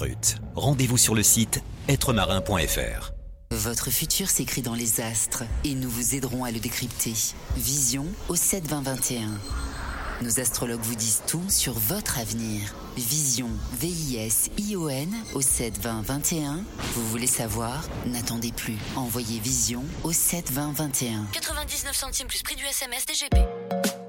[0.55, 3.11] Rendez-vous sur le site êtremarin.fr.
[3.51, 7.13] Votre futur s'écrit dans les astres et nous vous aiderons à le décrypter.
[7.57, 9.29] Vision au 7 20 21.
[10.21, 12.73] Nos astrologues vous disent tout sur votre avenir.
[12.97, 13.47] Vision,
[13.79, 16.59] V-I-S-I-O-N au 7 20 21.
[16.93, 17.83] Vous voulez savoir?
[18.05, 18.77] N'attendez plus.
[18.97, 21.25] Envoyez Vision au 7 20 21.
[21.31, 23.37] 99 centimes plus prix du SMS DGP.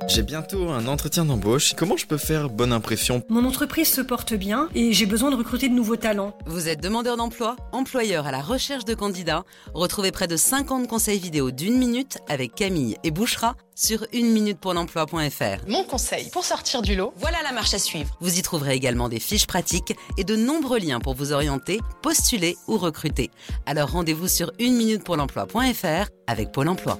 [0.08, 1.74] J'ai bientôt un entretien d'embauche.
[1.74, 3.22] Comment je peux faire bonne impression?
[3.28, 6.36] Mon entreprise se porte bien et j'ai besoin de recruter de nouveaux talents.
[6.46, 9.44] Vous êtes demandeur d'emploi, employeur à la recherche de candidats?
[9.74, 14.58] Retrouvez près de 50 conseils vidéo d'une minute avec Camille et Bouchera sur une minute
[14.58, 15.68] pour l'emploi.fr.
[15.68, 18.16] Mon conseil pour sortir du lot, voilà la marche à suivre.
[18.20, 22.56] Vous y trouverez également des fiches pratiques et de nombreux liens pour vous orienter, postuler
[22.68, 23.30] ou recruter.
[23.66, 26.98] Alors rendez-vous sur une minute pour l'emploi.fr avec Pôle emploi.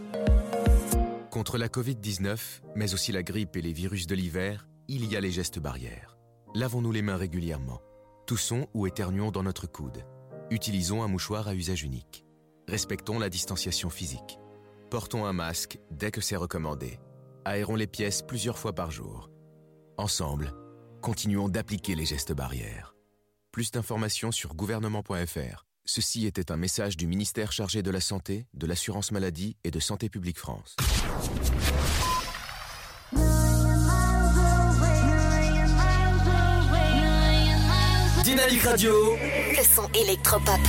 [1.31, 2.37] Contre la Covid-19,
[2.77, 6.19] mais aussi la grippe et les virus de l'hiver, il y a les gestes barrières.
[6.55, 7.81] Lavons-nous les mains régulièrement.
[8.27, 10.05] Toussons ou éternuons dans notre coude.
[10.51, 12.25] Utilisons un mouchoir à usage unique.
[12.69, 14.39] Respectons la distanciation physique.
[14.93, 17.01] Portons un masque dès que c'est recommandé.
[17.47, 19.31] Aérons les pièces plusieurs fois par jour.
[19.97, 20.53] Ensemble,
[21.01, 22.95] continuons d'appliquer les gestes barrières.
[23.53, 25.65] Plus d'informations sur gouvernement.fr.
[25.87, 29.81] Ceci était un message du ministère chargé de la Santé, de l'Assurance Maladie et de
[29.81, 30.77] Santé Publique France.
[38.25, 38.93] Dynamique Radio.
[39.57, 40.61] Le son électropop.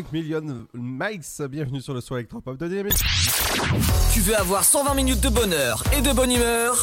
[0.00, 1.48] 5 millions miles.
[1.50, 2.96] Bienvenue sur le soir électropop de Dynamique.
[4.14, 6.82] Tu veux avoir 120 minutes de bonheur et de bonne humeur?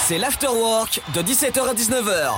[0.00, 2.32] C'est l'afterwork de 17h à 19h.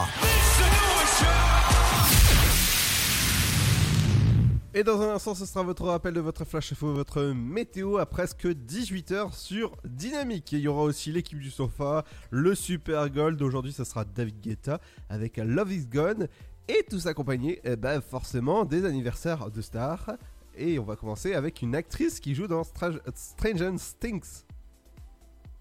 [4.79, 8.05] Et dans un instant, ce sera votre rappel de votre flash info, votre météo à
[8.05, 10.53] presque 18h sur Dynamique.
[10.53, 13.41] Et il y aura aussi l'équipe du sofa, le Super Gold.
[13.41, 16.29] Aujourd'hui, ce sera David Guetta avec Love is Gone.
[16.69, 20.13] Et tout accompagné, eh ben, forcément, des anniversaires de stars.
[20.57, 24.43] Et on va commencer avec une actrice qui joue dans Stra- Stranger Things.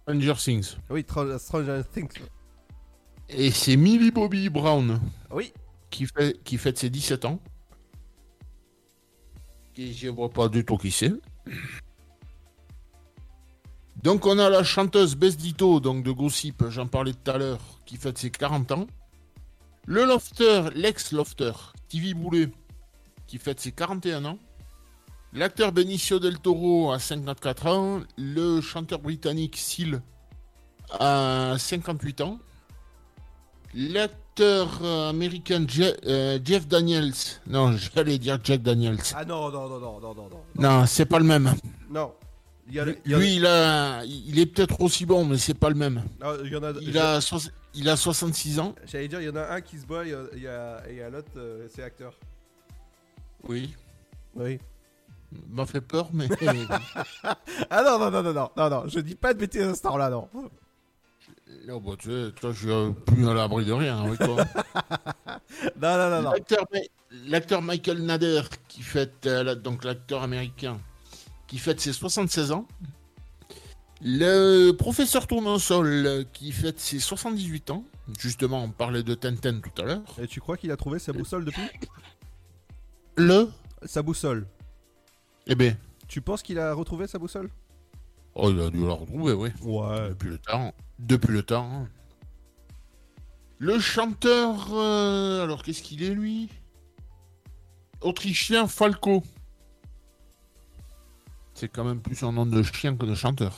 [0.04, 0.76] Stranger Things.
[0.90, 2.14] Oui, Tra- Stranger Things.
[3.30, 5.00] Et c'est Millie Bobby Brown.
[5.32, 5.54] Oui.
[5.90, 7.40] Qui, fait, qui fête ses 17 ans.
[9.78, 11.12] Et je vois pas du tout qui c'est.
[14.02, 17.60] Donc on a la chanteuse Bess Ditto, donc de Gossip, j'en parlais tout à l'heure,
[17.86, 18.88] qui fête ses 40 ans.
[19.88, 21.52] Le lofter, l'ex-lofter,
[21.88, 22.52] Stevie Boulet,
[23.28, 24.40] qui fête ses 41 ans.
[25.34, 28.00] L'acteur Benicio del Toro a 54 ans.
[28.18, 30.02] Le chanteur britannique Seal
[31.00, 32.40] a 58 ans.
[33.74, 37.12] L'acteur américain Je- euh, Jeff Daniels,
[37.48, 38.98] non, j'allais dire Jack Daniels.
[39.14, 40.42] Ah non, non, non, non, non, non, non.
[40.58, 41.54] Non, c'est pas le même.
[41.90, 42.14] Non.
[42.68, 45.38] Il y a, Lui, il y a- il, a, il est peut-être aussi bon, mais
[45.38, 46.02] c'est pas le même.
[46.22, 47.20] Ah, il y en a- Il a,
[47.76, 48.76] il a 66 ans.
[48.86, 50.48] J'allais dire, il y en a un qui se bat, il y a- il y
[50.48, 52.14] a, et il y a l'autre, euh, c'est acteur.
[53.48, 53.74] Oui.
[54.36, 54.60] Oui.
[55.50, 56.28] M'a fait peur, mais.
[57.70, 59.82] ah non, non, non, non, non, non, non, je dis pas de bêtises à ce
[59.82, 60.30] temps-là, non.
[61.68, 64.36] Non, bah, tu sais, toi, je suis plus à l'abri de rien avec toi?
[65.82, 66.34] non, non, non, non.
[67.28, 70.80] L'acteur, Michael Nader, qui fête, euh, donc l'acteur américain,
[71.48, 72.68] qui fête ses 76 ans.
[74.08, 77.84] Le professeur Tournesol, qui fête ses 78 ans.
[78.20, 80.04] Justement, on parlait de Tintin tout à l'heure.
[80.22, 81.68] Et tu crois qu'il a trouvé sa boussole depuis?
[83.18, 83.50] Le?
[83.84, 84.46] Sa boussole.
[85.48, 85.76] Eh ben.
[86.08, 87.50] Tu penses qu'il a retrouvé sa boussole?
[88.36, 89.50] Oh, il a dû la retrouver, oui.
[89.64, 90.10] Ouais.
[90.10, 90.76] Depuis le temps.
[91.00, 91.88] Depuis le temps.
[93.58, 94.68] Le chanteur.
[94.72, 96.50] euh, alors, qu'est-ce qu'il est, lui?
[98.02, 99.24] Autrichien Falco.
[101.56, 103.56] C'est quand même plus un nom de chien que de chanteur.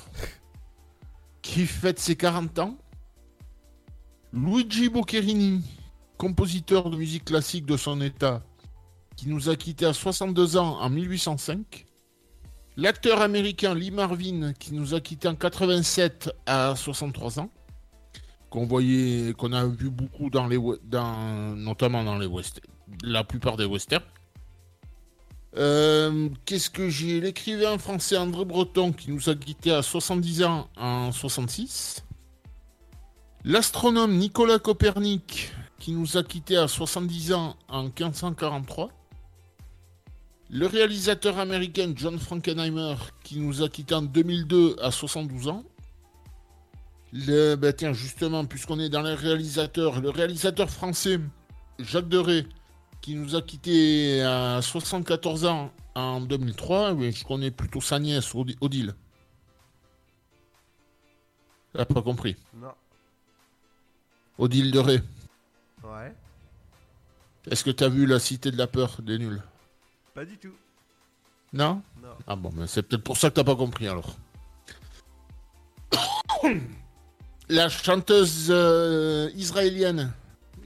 [1.41, 2.77] Qui fête ses 40 ans?
[4.31, 5.63] Luigi Boccherini,
[6.15, 8.43] compositeur de musique classique de son état,
[9.15, 11.87] qui nous a quittés à 62 ans en 1805.
[12.75, 17.49] L'acteur américain Lee Marvin, qui nous a quitté en 87 à 63 ans,
[18.51, 22.61] qu'on voyait, qu'on a vu beaucoup dans les, dans, notamment dans les west,
[23.01, 24.03] la plupart des westerns.
[25.57, 30.69] Euh, Qu'est-ce que j'ai L'écrivain français André Breton, qui nous a quitté à 70 ans
[30.77, 32.03] en 66.
[33.43, 38.89] L'astronome Nicolas Copernic, qui nous a quitté à 70 ans en 1543.
[40.49, 45.63] Le réalisateur américain John Frankenheimer, qui nous a quitté en 2002 à 72 ans.
[47.13, 51.19] Le, bah tiens, justement, puisqu'on est dans les réalisateurs, le réalisateur français
[51.79, 52.45] Jacques Deray,
[53.07, 56.91] qui nous a quitté à 74 ans en 2003.
[56.91, 58.93] Oui, je connais plutôt sa nièce, Odi- Odile.
[61.71, 62.35] T'as pas compris.
[62.53, 62.73] Non.
[64.37, 65.01] Odile Deray.
[65.85, 66.13] Ouais.
[67.49, 69.41] Est-ce que t'as vu La Cité de la Peur des nuls?
[70.13, 70.51] Pas du tout.
[71.53, 71.81] Non?
[72.03, 72.09] Non.
[72.27, 74.17] Ah bon, mais c'est peut-être pour ça que t'as pas compris alors.
[77.47, 80.11] La chanteuse euh, israélienne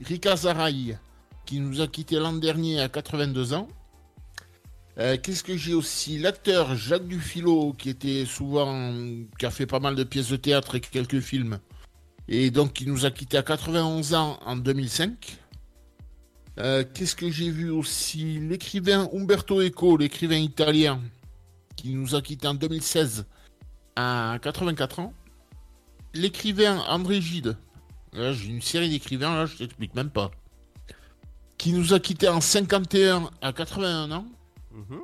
[0.04, 0.98] Rika Zaraï,
[1.52, 3.68] qui nous a quitté l'an dernier à 82 ans.
[4.96, 6.16] Euh, Qu'est-ce que j'ai aussi?
[6.16, 9.04] L'acteur Jacques Dufilo, qui était souvent.
[9.38, 11.58] qui a fait pas mal de pièces de théâtre et quelques films.
[12.26, 15.36] Et donc qui nous a quitté à 91 ans en 2005.
[16.58, 18.38] Euh, Qu'est-ce que j'ai vu aussi?
[18.38, 21.02] L'écrivain Umberto Eco, l'écrivain italien,
[21.76, 23.26] qui nous a quitté en 2016
[23.96, 25.12] à 84 ans.
[26.14, 27.58] L'écrivain André Gide,
[28.14, 30.30] j'ai une série d'écrivains, là je t'explique même pas,
[31.62, 34.26] qui nous a quitté en 51 à 81 ans.
[34.72, 35.02] Mhm.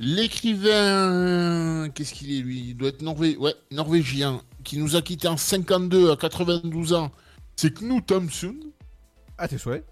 [0.00, 2.70] L'écrivain, qu'est-ce qu'il est lui?
[2.70, 3.36] Il doit être norvé...
[3.36, 7.12] ouais, norvégien, qui nous a quitté en 52 à 92 ans.
[7.54, 8.56] C'est Knut Hamsun.
[9.38, 9.86] Ah, t'es chouette.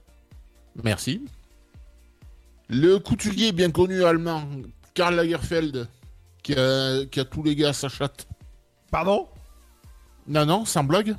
[0.83, 1.25] Merci.
[2.69, 4.49] Le couturier bien connu allemand,
[4.95, 5.89] Karl Lagerfeld,
[6.43, 8.27] qui a, qui a tous les gars à sa chatte.
[8.91, 9.29] Pardon?
[10.27, 11.15] Non, non, sans blague.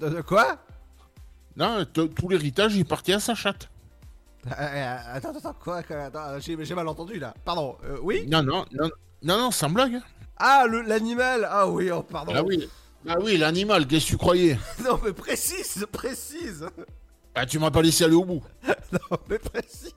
[0.00, 0.65] De, de quoi?
[1.56, 3.68] Non, tout l'héritage est parti à sa chatte.
[4.46, 7.34] Euh, euh, Attends, attends, quoi, quoi, attends, J'ai mal entendu là.
[7.44, 8.26] Pardon, euh, oui?
[8.28, 8.90] Non, non, non,
[9.22, 10.00] non, non, sans blague.
[10.36, 12.32] Ah, le- l'animal Ah oui, oh, pardon.
[12.36, 12.68] Ah oui,
[13.08, 14.58] ah oui, l'animal, qu'est-ce que tu croyais?
[14.84, 16.66] Non, mais précise, précise
[17.34, 18.42] Ah, tu m'as pas laissé aller au bout.
[18.92, 19.94] Non, mais précise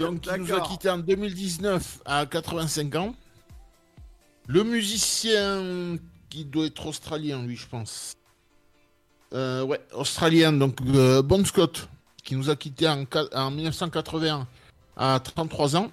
[0.00, 3.14] Donc, il nous a quitté en 2019 à 85 ans.
[4.46, 5.96] Le musicien
[6.30, 8.14] qui doit être australien, lui, je pense.
[9.34, 11.88] Euh, ouais, australien, donc euh, Bon Scott,
[12.24, 14.46] qui nous a quitté en, qua- en 1981
[14.96, 15.90] à 33 ans,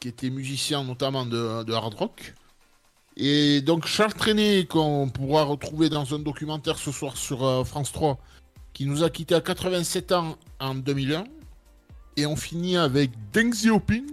[0.00, 2.34] qui était musicien notamment de, hard rock.
[3.16, 7.92] Et donc Charles Trenet, qu'on pourra retrouver dans un documentaire ce soir sur euh, France
[7.92, 8.18] 3,
[8.72, 11.24] qui nous a quitté à 87 ans en 2001.
[12.16, 14.04] Et on finit avec Deng Xiaoping,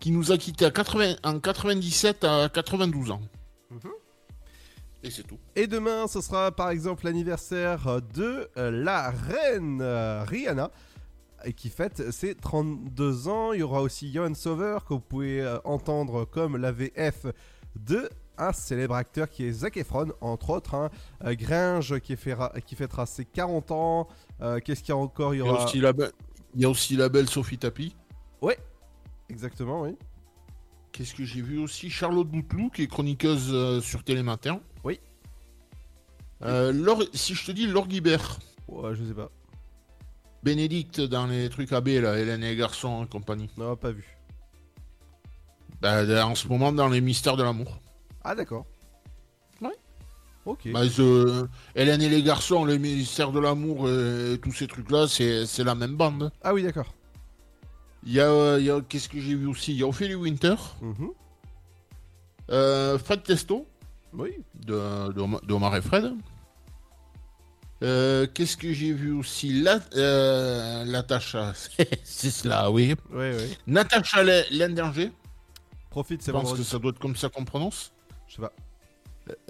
[0.00, 3.20] qui nous a quitté à 80 en 97 à 92 ans.
[5.04, 5.38] Et c'est tout.
[5.56, 10.70] Et demain, ce sera par exemple l'anniversaire de euh, la reine euh, Rihanna,
[11.44, 13.52] et qui fête ses 32 ans.
[13.52, 17.26] Il y aura aussi Johan Sauveur, que vous pouvez euh, entendre comme la VF
[17.74, 20.74] de un célèbre acteur qui est Zac Efron, entre autres.
[20.74, 20.90] hein.
[21.24, 24.08] Euh, Gringe, qui, fera- qui fêtera ses 40 ans.
[24.40, 25.34] Euh, Qu'est-ce qu'il y a encore?
[25.34, 25.64] Il y aura...
[25.64, 26.10] aussi la be-
[26.54, 27.94] il y a aussi la belle Sophie Tapi.
[28.40, 28.58] Ouais,
[29.28, 29.96] exactement, oui.
[30.92, 31.88] Qu'est-ce que j'ai vu aussi?
[31.90, 34.60] Charlotte Bouteloup, qui est chroniqueuse euh, sur Télématin.
[34.84, 35.00] Oui.
[36.42, 38.38] Euh, Laure- si je te dis Laure Guibert.
[38.68, 39.30] Ouais, je sais pas.
[40.42, 43.48] Bénédicte dans les trucs AB, là, Hélène et les garçons et compagnie.
[43.56, 44.18] Non, pas vu.
[45.80, 47.80] Bah, en ce moment, dans les mystères de l'amour.
[48.24, 48.66] Ah, d'accord.
[49.60, 49.70] Ouais.
[50.44, 50.68] Ok.
[50.72, 55.46] Bah, euh, Hélène et les garçons, les mystères de l'amour et tous ces trucs-là, c'est
[55.46, 56.30] c'est la même bande.
[56.42, 56.92] Ah oui, d'accord.
[58.04, 59.72] Il y a, euh, il y a- qu'est-ce que j'ai vu aussi?
[59.72, 61.10] Il y a Ophélie Winter, Mhm.
[62.50, 63.66] euh, Fred Testo,
[64.12, 64.32] Oui.
[64.54, 66.12] de, de, Oma- de Omar et Fred.
[67.82, 69.60] Euh, qu'est-ce que j'ai vu aussi?
[69.60, 71.52] La, euh, Natacha,
[72.04, 72.94] c'est cela, oui.
[73.10, 73.56] Oui, oui.
[73.66, 75.10] Natacha Le- Lendinger,
[75.90, 76.62] Profite, je c'est pense vendredi.
[76.62, 77.92] que ça doit être comme ça qu'on prononce.
[78.28, 78.52] Je sais pas.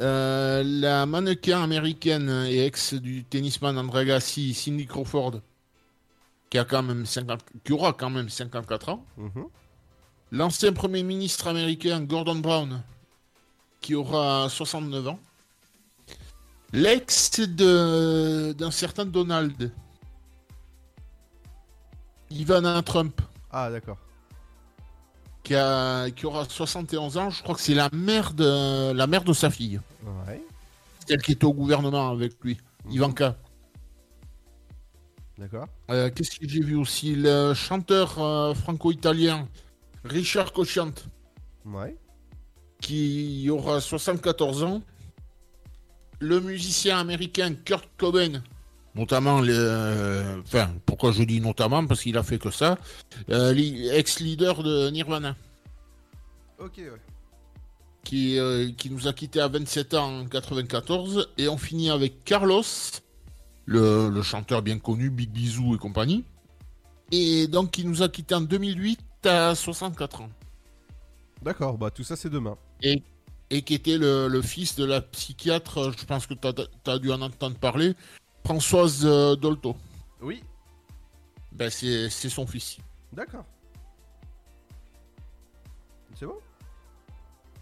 [0.01, 5.41] Euh, la mannequin américaine et ex du tennisman André Agassi, Cindy Crawford,
[6.53, 9.07] qui, a quand même 50, qui aura quand même 54 ans.
[9.17, 9.47] Mhm.
[10.33, 12.83] L'ancien Premier ministre américain Gordon Brown,
[13.81, 15.19] qui aura 69 ans.
[16.75, 19.73] L'ex de- d'un certain Donald,
[22.31, 23.19] Ivana Trump,
[23.51, 23.97] Ah, d'accord.
[25.43, 27.31] qui, a, qui aura 71 ans.
[27.31, 29.81] Je crois que c'est la mère de, la mère de sa fille.
[30.27, 30.43] Ouais.
[31.09, 32.59] Celle qui était au gouvernement avec lui,
[32.91, 33.37] Ivanka.
[35.43, 35.67] D'accord.
[35.91, 37.17] Euh, Qu'est-ce que j'ai vu aussi?
[37.17, 39.49] Le chanteur euh, franco-italien
[40.05, 40.93] Richard Cochant,
[41.67, 41.97] Ouais.
[42.81, 44.83] qui aura 74 ans.
[46.21, 48.41] Le musicien américain Kurt Cobain,
[48.95, 51.85] notamment, les, euh, enfin, pourquoi je dis notamment?
[51.89, 52.79] Parce qu'il a fait que ça.
[53.29, 55.35] Ex-leader de Nirvana,
[56.61, 56.93] Ok, ouais.
[58.05, 58.39] qui,
[58.79, 61.31] qui nous a quittés à 27 ans en 94.
[61.37, 62.63] Et on finit avec Carlos,
[63.67, 66.25] le, le chanteur bien connu, Big Bisou et compagnie.
[67.11, 70.31] Et donc, qui nous a quittés en 2008 à 64 ans.
[71.43, 72.57] D'accord, bah tout ça c'est demain.
[72.83, 73.03] et,
[73.51, 77.11] et qui était le, le fils de la psychiatre, je pense que tu as, dû
[77.13, 77.95] en entendre parler,
[78.45, 79.77] Françoise euh, Dolto.
[80.23, 80.43] Oui.
[81.53, 82.79] Ben, c'est son fils.
[83.13, 83.45] D'accord.
[86.15, 86.39] C'est bon?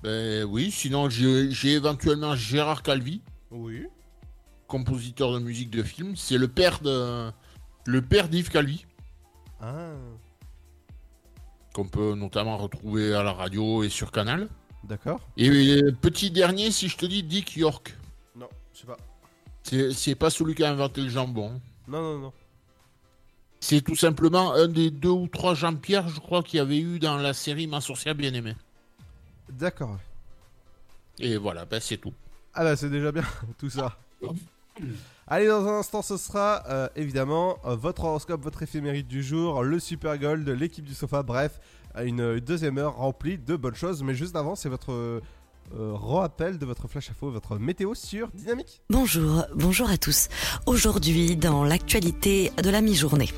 [0.03, 3.21] Ben oui, sinon j'ai j'ai éventuellement Gérard Calvi,
[3.51, 3.87] Oui.
[4.71, 6.15] Compositeur de musique de film.
[6.17, 7.31] C'est le père de
[7.87, 8.87] le père d'Yves Calvi,
[9.61, 9.93] Ah,
[11.75, 14.49] qu'on peut notamment retrouver à la radio et sur Canal.
[14.85, 15.21] d'accord.
[15.37, 17.97] Et euh, petit dernier, si je te dis Dick York,
[18.37, 18.97] Non, je sais pas.
[19.93, 21.61] c'est pas celui qui a inventé le jambon.
[21.89, 22.33] Non, non, non.
[23.61, 26.99] C'est tout simplement un des deux ou trois Jean-Pierre, je crois, qu'il y avait eu
[26.99, 28.55] dans la série Ma sorcière bien-aimée.
[29.51, 29.99] D'accord.
[31.19, 32.15] Et voilà, ben c'est tout.
[32.55, 33.25] Ah bah c'est déjà bien,
[33.59, 33.99] tout ça.
[35.27, 39.63] Allez, dans un instant, ce sera euh, évidemment euh, votre horoscope, votre éphéméride du jour,
[39.63, 41.61] le Super Gold, l'équipe du sofa, bref,
[42.05, 44.03] une, deuxième heure remplie de bonnes choses.
[44.03, 45.21] Mais juste avant, c'est votre euh,
[45.73, 48.83] rappel de votre flash info, votre météo sur Dynamique.
[48.91, 50.29] Bonjour, bonjour à tous.
[50.67, 53.29] Aujourd'hui, dans l'actualité de la mi-journée.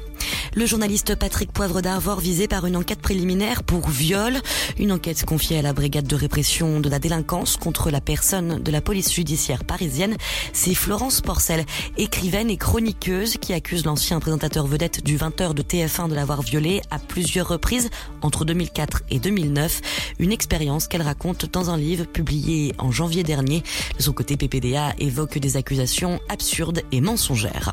[0.55, 4.39] Le journaliste Patrick Poivre d'Arvor visé par une enquête préliminaire pour viol,
[4.79, 8.71] une enquête confiée à la brigade de répression de la délinquance contre la personne de
[8.71, 10.15] la police judiciaire parisienne.
[10.53, 11.65] C'est Florence Porcel,
[11.97, 16.83] écrivaine et chroniqueuse qui accuse l'ancien présentateur vedette du 20h de TF1 de l'avoir violé
[16.91, 17.89] à plusieurs reprises
[18.21, 19.81] entre 2004 et 2009,
[20.19, 23.63] une expérience qu'elle raconte dans un livre publié en janvier dernier.
[23.97, 27.73] De son côté, PPDA évoque des accusations absurdes et mensongères.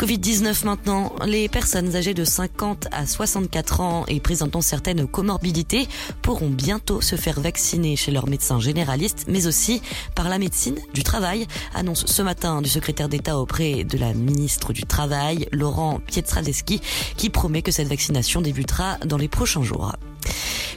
[0.00, 5.88] Covid-19 maintenant, les personnes âgées de 50 à 64 ans et présentant certaines comorbidités
[6.22, 9.82] pourront bientôt se faire vacciner chez leur médecin généraliste, mais aussi
[10.14, 14.72] par la médecine du travail, annonce ce matin du secrétaire d'État auprès de la ministre
[14.72, 16.80] du Travail, Laurent Pietraszewski,
[17.16, 19.92] qui promet que cette vaccination débutera dans les prochains jours.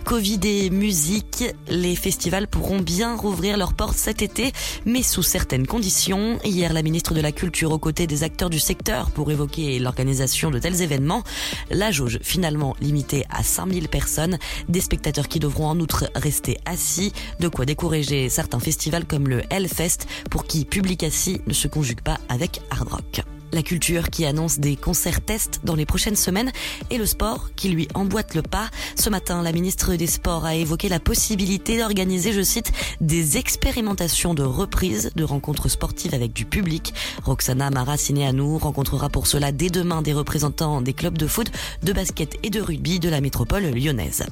[0.05, 4.51] Covid et musique, les festivals pourront bien rouvrir leurs portes cet été,
[4.85, 6.39] mais sous certaines conditions.
[6.43, 10.51] Hier, la ministre de la Culture, aux côtés des acteurs du secteur pour évoquer l'organisation
[10.51, 11.23] de tels événements,
[11.71, 14.37] la jauge finalement limitée à 5000 personnes,
[14.67, 19.41] des spectateurs qui devront en outre rester assis, de quoi décourager certains festivals comme le
[19.49, 23.32] Hellfest, pour qui public assis ne se conjugue pas avec hard rock.
[23.53, 26.51] La culture qui annonce des concerts tests dans les prochaines semaines
[26.89, 28.71] et le sport qui lui emboîte le pas.
[28.95, 34.33] Ce matin, la ministre des Sports a évoqué la possibilité d'organiser, je cite, des expérimentations
[34.33, 36.95] de reprise de rencontres sportives avec du public.
[37.23, 41.51] Roxana Maracineanu rencontrera pour cela dès demain des représentants des clubs de foot,
[41.83, 44.25] de basket et de rugby de la métropole lyonnaise.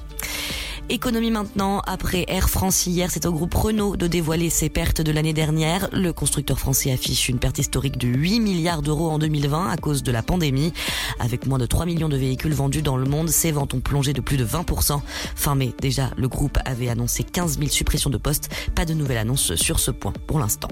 [0.89, 5.11] Économie maintenant, après Air France hier, c'est au groupe Renault de dévoiler ses pertes de
[5.11, 5.87] l'année dernière.
[5.93, 10.03] Le constructeur français affiche une perte historique de 8 milliards d'euros en 2020 à cause
[10.03, 10.73] de la pandémie.
[11.19, 14.11] Avec moins de 3 millions de véhicules vendus dans le monde, ses ventes ont plongé
[14.11, 15.01] de plus de 20%.
[15.35, 18.49] Fin mai, déjà, le groupe avait annoncé 15 000 suppressions de postes.
[18.75, 20.69] Pas de nouvelle annonce sur ce point pour l'instant.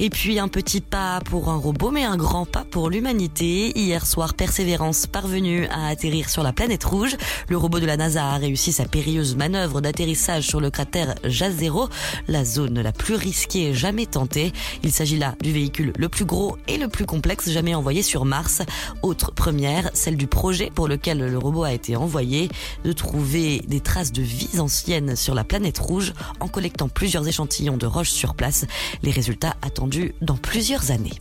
[0.00, 3.78] Et puis un petit pas pour un robot, mais un grand pas pour l'humanité.
[3.78, 7.16] Hier soir, Persévérance parvenu à atterrir sur la planète rouge.
[7.48, 11.90] Le robot de la NASA a réussi sa périlleuse manœuvre d'atterrissage sur le cratère Jazero,
[12.26, 14.50] la zone la plus risquée jamais tentée.
[14.82, 18.24] Il s'agit là du véhicule le plus gros et le plus complexe jamais envoyé sur
[18.24, 18.62] Mars.
[19.02, 22.48] Autre première, celle du projet pour lequel le robot a été envoyé,
[22.82, 27.76] de trouver des traces de vies anciennes sur la planète rouge en collectant plusieurs échantillons
[27.76, 28.64] de roches sur place.
[29.02, 31.18] Les résultats attendus dans plusieurs années.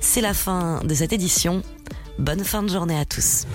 [0.00, 1.62] C'est la fin de cette édition.
[2.20, 3.46] Bonne fin de journée à tous.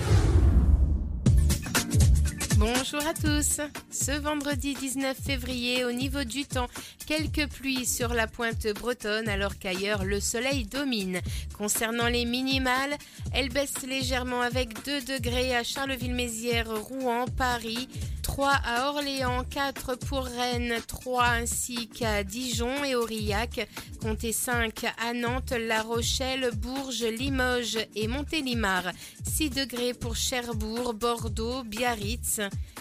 [2.58, 3.60] Bonjour à tous.
[3.90, 6.68] Ce vendredi 19 février, au niveau du temps,
[7.06, 11.20] quelques pluies sur la pointe bretonne alors qu'ailleurs le soleil domine.
[11.58, 12.96] Concernant les minimales,
[13.34, 17.90] elles baissent légèrement avec 2 degrés à Charleville-Mézières, Rouen, Paris,
[18.26, 23.68] 3 à Orléans, 4 pour Rennes, 3 ainsi qu'à Dijon et Aurillac,
[24.02, 28.82] comptez 5 à Nantes, La Rochelle, Bourges, Limoges et Montélimar,
[29.24, 32.40] 6 degrés pour Cherbourg, Bordeaux, Biarritz.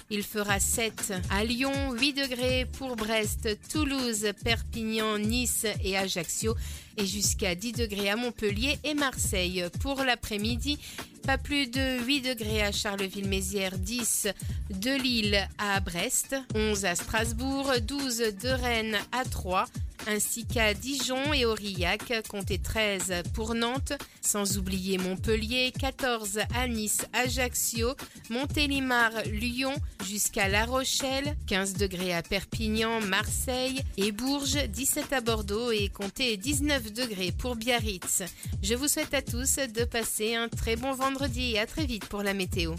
[0.09, 6.55] Il fera 7 à Lyon, 8 degrés pour Brest, Toulouse, Perpignan, Nice et Ajaccio
[6.97, 9.63] et jusqu'à 10 degrés à Montpellier et Marseille.
[9.81, 10.79] Pour l'après-midi,
[11.25, 14.27] Pas plus de 8 degrés à Charleville-Mézières, 10
[14.69, 19.65] de Lille à Brest, 11 à Strasbourg, 12 de Rennes à Troyes,
[20.07, 27.05] ainsi qu'à Dijon et Aurillac, comptez 13 pour Nantes, sans oublier Montpellier, 14 à Nice,
[27.13, 27.95] Ajaccio,
[28.29, 29.73] Montélimar, Lyon,
[30.07, 36.37] jusqu'à La Rochelle, 15 degrés à Perpignan, Marseille et Bourges, 17 à Bordeaux et comptez
[36.37, 38.23] 19 degrés pour Biarritz.
[38.61, 42.05] Je vous souhaite à tous de passer un très bon vendredi et à très vite
[42.05, 42.75] pour la météo.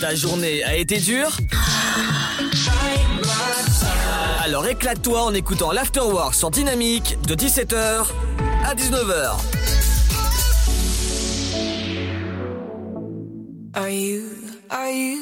[0.00, 1.36] Ta journée a été dure
[4.42, 8.06] Alors éclate-toi en écoutant l'Afterwork sur Dynamique de 17h
[8.64, 9.36] à 19h.
[13.74, 14.22] Are you,
[14.70, 15.18] are you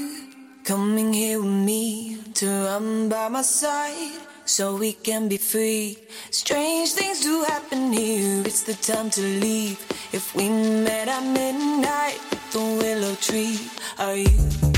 [0.64, 4.31] coming here with me to run by my side?
[4.52, 5.96] So we can be free?
[6.30, 9.80] Strange things do happen here, it's the time to leave.
[10.12, 12.20] If we met at midnight
[12.52, 13.58] the willow tree,
[13.98, 14.71] are you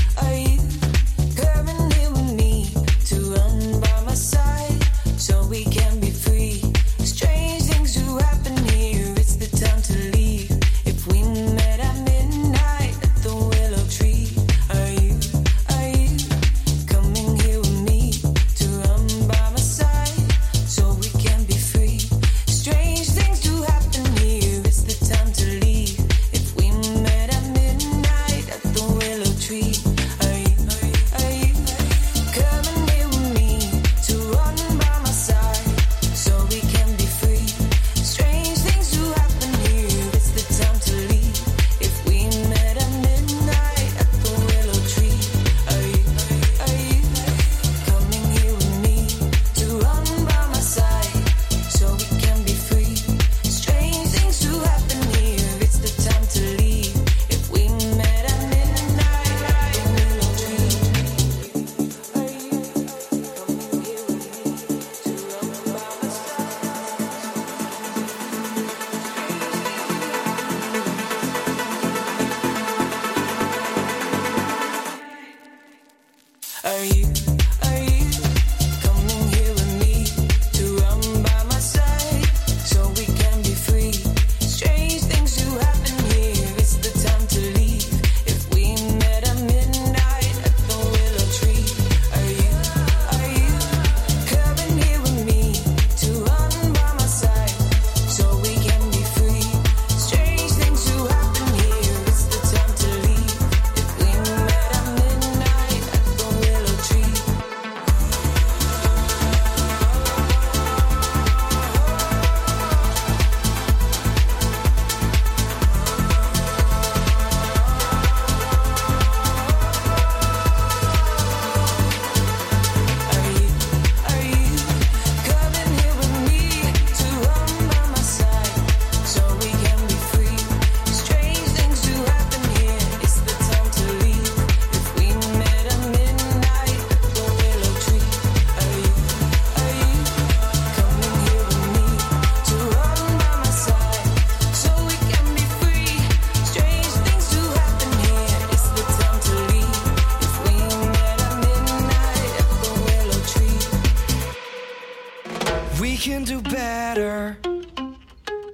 [155.95, 157.37] We can do better.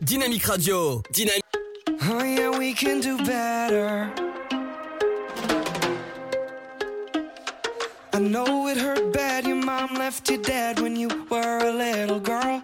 [0.03, 1.01] Dynamique Radio.
[1.11, 1.41] Dynamique.
[2.03, 4.11] Oh yeah, we can do better.
[8.13, 9.47] I know it hurt bad.
[9.47, 12.61] Your mom left you dead when you were a little girl.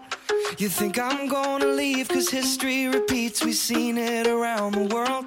[0.58, 3.44] You think I'm gonna leave cause history repeats.
[3.44, 5.24] We've seen it around the world.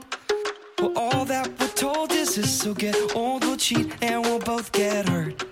[0.79, 2.61] Well, all that we're told is this.
[2.61, 5.50] So get old, we'll cheat, and we'll both get hurt.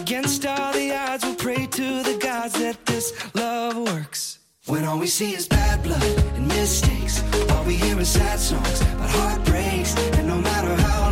[0.00, 4.38] Against all the odds, we'll pray to the gods that this love works.
[4.66, 6.02] When all we see is bad blood
[6.36, 9.96] and mistakes, all we hear is sad songs about heartbreaks.
[10.18, 11.05] And no matter how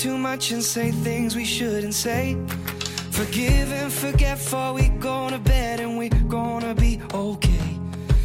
[0.00, 2.34] too much and say things we shouldn't say.
[3.10, 7.78] Forgive and forget, for we going to bed and we gonna be okay.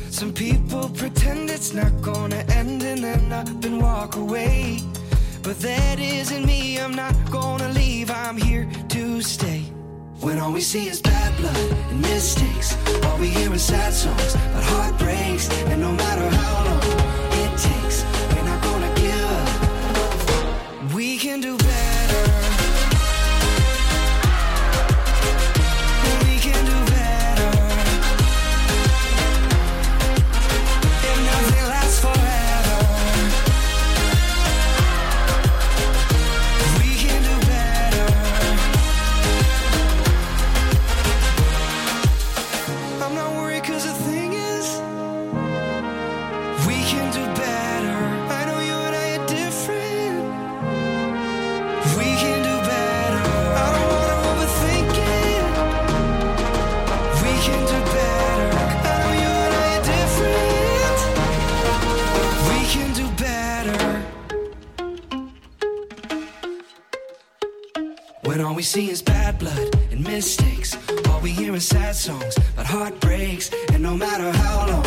[0.09, 4.79] Some people pretend it's not gonna end and then up and walk away.
[5.43, 9.63] But that isn't me, I'm not gonna leave, I'm here to stay.
[10.21, 11.57] When all we see is bad blood
[11.91, 17.24] and mistakes, all we hear is sad songs about heartbreaks, and no matter how long.
[21.05, 21.84] we can do better.
[68.65, 70.75] see is bad blood and mistakes.
[71.09, 73.51] All we hear is sad songs about heartbreaks.
[73.71, 74.85] And no matter how long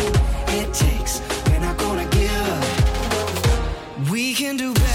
[0.59, 4.11] it takes, we're not gonna give up.
[4.11, 4.88] We can do better.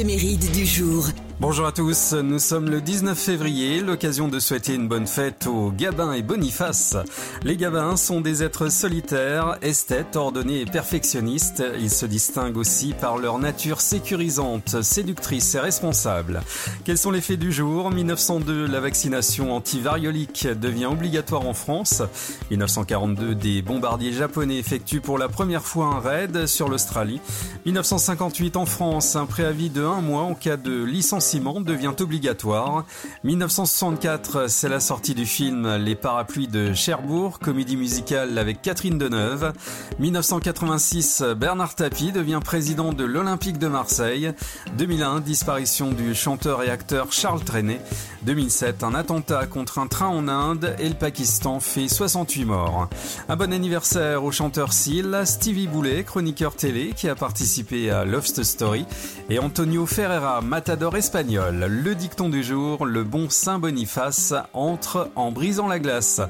[0.00, 1.10] l'éphéméride du jour.
[1.40, 5.72] Bonjour à tous, nous sommes le 19 février, l'occasion de souhaiter une bonne fête aux
[5.72, 6.98] Gabins et Boniface.
[7.44, 11.64] Les Gabins sont des êtres solitaires, esthètes, ordonnés et perfectionnistes.
[11.78, 16.42] Ils se distinguent aussi par leur nature sécurisante, séductrice et responsable.
[16.84, 17.90] Quels sont les faits du jour?
[17.90, 22.02] 1902, la vaccination antivariolique devient obligatoire en France.
[22.50, 27.22] 1942, des bombardiers japonais effectuent pour la première fois un raid sur l'Australie.
[27.64, 32.84] 1958, en France, un préavis de un mois en cas de licenciement devient obligatoire.
[33.22, 39.52] 1964, c'est la sortie du film Les parapluies de Cherbourg, comédie musicale avec Catherine Deneuve.
[40.00, 44.32] 1986, Bernard Tapie devient président de l'Olympique de Marseille.
[44.76, 47.80] 2001, disparition du chanteur et acteur Charles Trenet.
[48.22, 52.88] 2007, un attentat contre un train en Inde et le Pakistan fait 68 morts.
[53.28, 58.26] Un bon anniversaire au chanteur Seal, Stevie Boulet, chroniqueur télé qui a participé à Love
[58.26, 58.84] Story
[59.28, 65.30] et Antonio Ferreira, matador espagnol le dicton du jour, le bon Saint Boniface entre en
[65.30, 66.22] brisant la glace.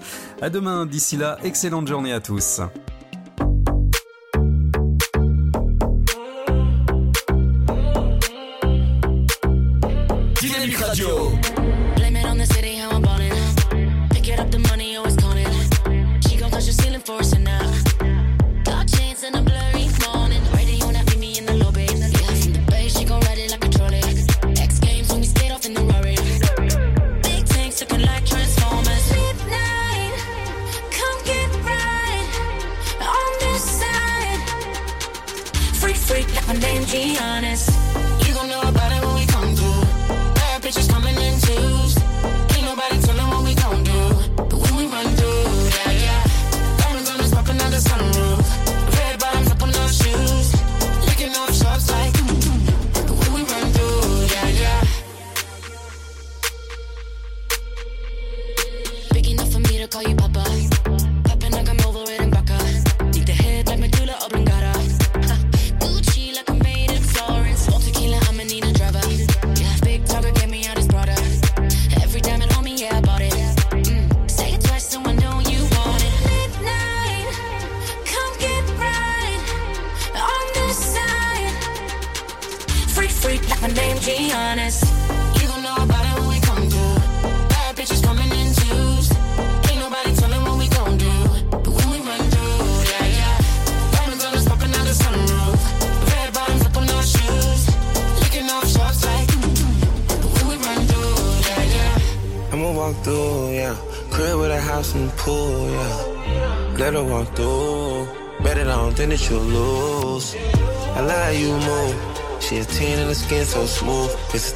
[0.42, 2.60] À demain, d'ici là, excellente journée à tous.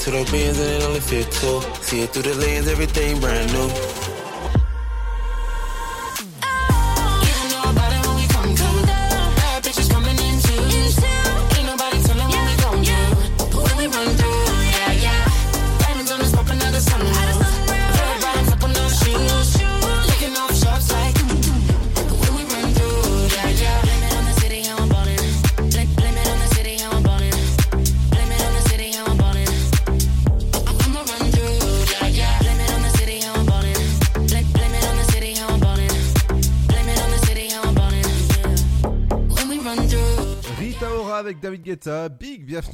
[0.05, 0.44] to the beat.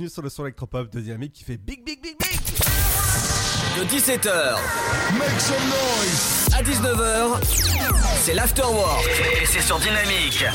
[0.01, 2.41] Bienvenue sur le son électropop de Dynamique qui fait Big Big Big Big.
[3.77, 4.57] De 17h
[6.55, 7.45] à 19h,
[8.23, 9.07] c'est l'afterwork.
[9.43, 10.47] Et c'est sur Dynamique.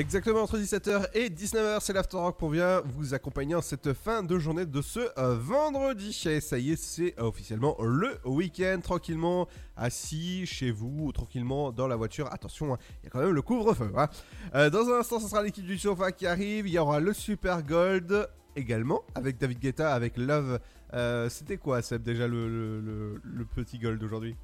[0.00, 4.38] Exactement entre 17h et 19h, c'est l'Afterrock pour bien vous accompagner en cette fin de
[4.38, 6.18] journée de ce euh, vendredi.
[6.26, 9.46] Et ça y est, c'est euh, officiellement le week-end, tranquillement
[9.76, 12.32] assis chez vous, ou tranquillement dans la voiture.
[12.32, 13.92] Attention, hein, il y a quand même le couvre-feu.
[13.94, 14.08] hein.
[14.54, 16.66] Euh, dans un instant, ce sera l'équipe du sofa qui arrive.
[16.66, 20.60] Il y aura le Super Gold également, avec David Guetta, avec Love.
[20.94, 24.34] Euh, C'était quoi, Seb, déjà le, le- le- le petit Gold d'aujourd'hui?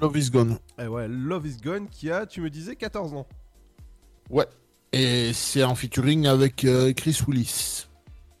[0.00, 0.58] Love is Gone.
[0.78, 3.26] Eh ouais, Love is Gone qui a, tu me disais, 14 ans.
[4.30, 4.46] Ouais.
[4.92, 7.86] Et c'est en featuring avec euh, Chris Willis.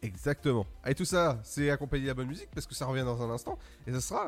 [0.02, 0.66] Exactement.
[0.86, 3.30] Et tout ça, c'est accompagné de la bonne musique parce que ça revient dans un
[3.30, 3.56] instant.
[3.86, 4.26] Et ce sera.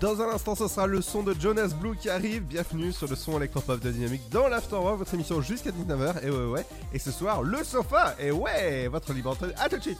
[0.00, 2.44] Dans un instant, ce sera le son de Jonas Blue qui arrive.
[2.44, 6.24] Bienvenue sur le son électropop de Dynamique dans l'Afterwork, votre émission jusqu'à 19h.
[6.24, 6.66] Et ouais, ouais.
[6.94, 8.14] Et ce soir, le sofa.
[8.18, 9.52] Et ouais, votre libre antenne.
[9.58, 9.98] À tout de suite.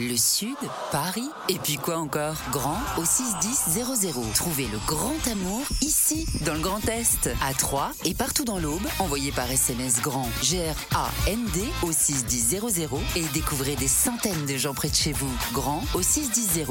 [0.00, 0.56] Le Sud,
[0.92, 2.36] Paris, et puis quoi encore?
[2.52, 4.32] Grand au 61000.
[4.32, 8.86] Trouvez le grand amour ici, dans le Grand Est, à Troyes et partout dans l'Aube.
[9.00, 14.94] Envoyez par SMS grand G-R-A-N-D au 61000 et découvrez des centaines de gens près de
[14.94, 15.32] chez vous.
[15.52, 16.66] Grand au 61000.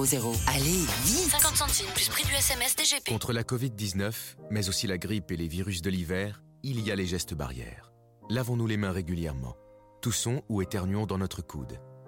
[0.48, 3.10] Allez, vite 50 centimes plus prix du SMS DGP.
[3.10, 4.14] Contre la Covid-19,
[4.52, 7.92] mais aussi la grippe et les virus de l'hiver, il y a les gestes barrières.
[8.30, 9.58] Lavons-nous les mains régulièrement.
[10.02, 11.78] Toussons ou éternuons dans notre coude.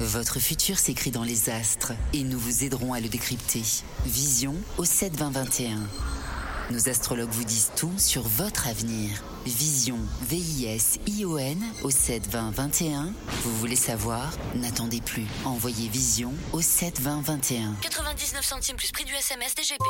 [0.00, 3.62] Votre futur s'écrit dans les astres et nous vous aiderons à le décrypter.
[4.06, 5.78] Vision au 7 20 21.
[6.70, 9.22] Nos astrologues vous disent tout sur votre avenir.
[9.46, 9.98] Vision,
[10.28, 13.12] V-I-S-I-O-N au 7 20 21.
[13.42, 14.30] Vous voulez savoir?
[14.54, 15.24] N'attendez plus.
[15.46, 17.74] Envoyez Vision au 7 20 21.
[17.80, 19.82] 99 centimes plus prix du SMS DGP.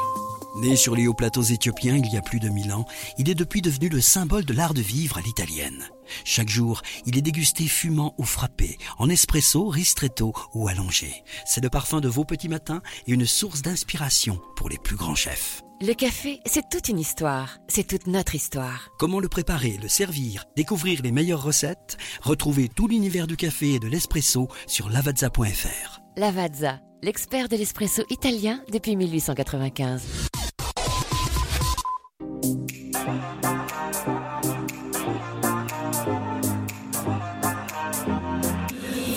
[0.57, 2.85] Né sur les hauts plateaux éthiopiens il y a plus de mille ans,
[3.19, 5.85] il est depuis devenu le symbole de l'art de vivre à l'italienne.
[6.25, 11.25] Chaque jour, il est dégusté fumant ou frappé, en espresso, ristretto ou allongé.
[11.45, 15.17] C'est le parfum de vos petits matins et une source d'inspiration pour les plus grands
[15.17, 15.63] chefs.
[15.83, 17.57] Le café, c'est toute une histoire.
[17.67, 18.91] C'est toute notre histoire.
[18.99, 21.97] Comment le préparer, le servir, découvrir les meilleures recettes?
[22.21, 26.01] Retrouvez tout l'univers du café et de l'espresso sur lavazza.fr.
[26.19, 30.03] Lavazza, l'expert de l'espresso italien depuis 1895.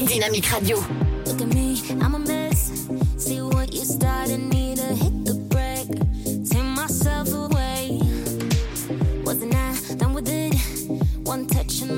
[0.08, 0.78] Dynamique Radio.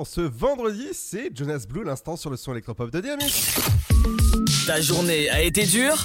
[0.00, 3.54] en ce vendredi, c'est Jonas Blue, l'instant sur le son électropop de Dynamique.
[4.66, 6.02] Ta journée a été dure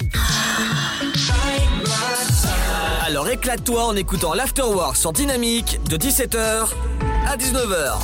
[3.06, 6.68] Alors éclate-toi en écoutant l'Afterwork sur Dynamique de 17h
[7.26, 7.94] à 19h.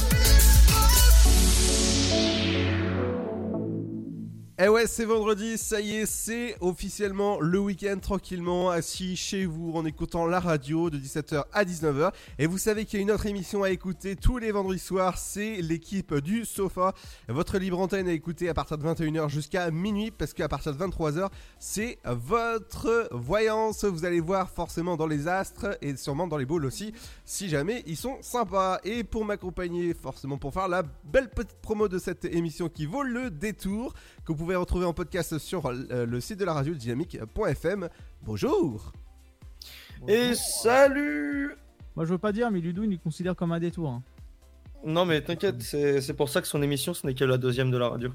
[4.64, 9.84] Eh c'est vendredi, ça y est, c'est officiellement le week-end tranquillement, assis chez vous en
[9.84, 12.10] écoutant la radio de 17h à 19h.
[12.38, 15.18] Et vous savez qu'il y a une autre émission à écouter tous les vendredis soirs,
[15.18, 16.94] c'est l'équipe du sofa.
[17.28, 20.84] Votre libre antenne à écouter à partir de 21h jusqu'à minuit, parce qu'à partir de
[20.84, 21.28] 23h,
[21.58, 23.84] c'est votre voyance.
[23.84, 26.92] Vous allez voir forcément dans les astres et sûrement dans les boules aussi,
[27.24, 28.80] si jamais ils sont sympas.
[28.84, 33.02] Et pour m'accompagner, forcément pour faire la belle petite promo de cette émission qui vaut
[33.02, 33.94] le détour,
[34.24, 37.88] que vous pouvez retrouver en podcast sur euh, le site de la radio dynamique.fm.
[38.22, 38.92] Bonjour
[40.08, 41.54] Et salut
[41.94, 43.90] Moi, je veux pas dire, mais Ludo, il nous considère comme un détour.
[43.90, 44.02] hein.
[44.84, 47.70] Non mais t'inquiète, c'est c'est pour ça que son émission ce n'est que la deuxième
[47.70, 48.10] de la radio.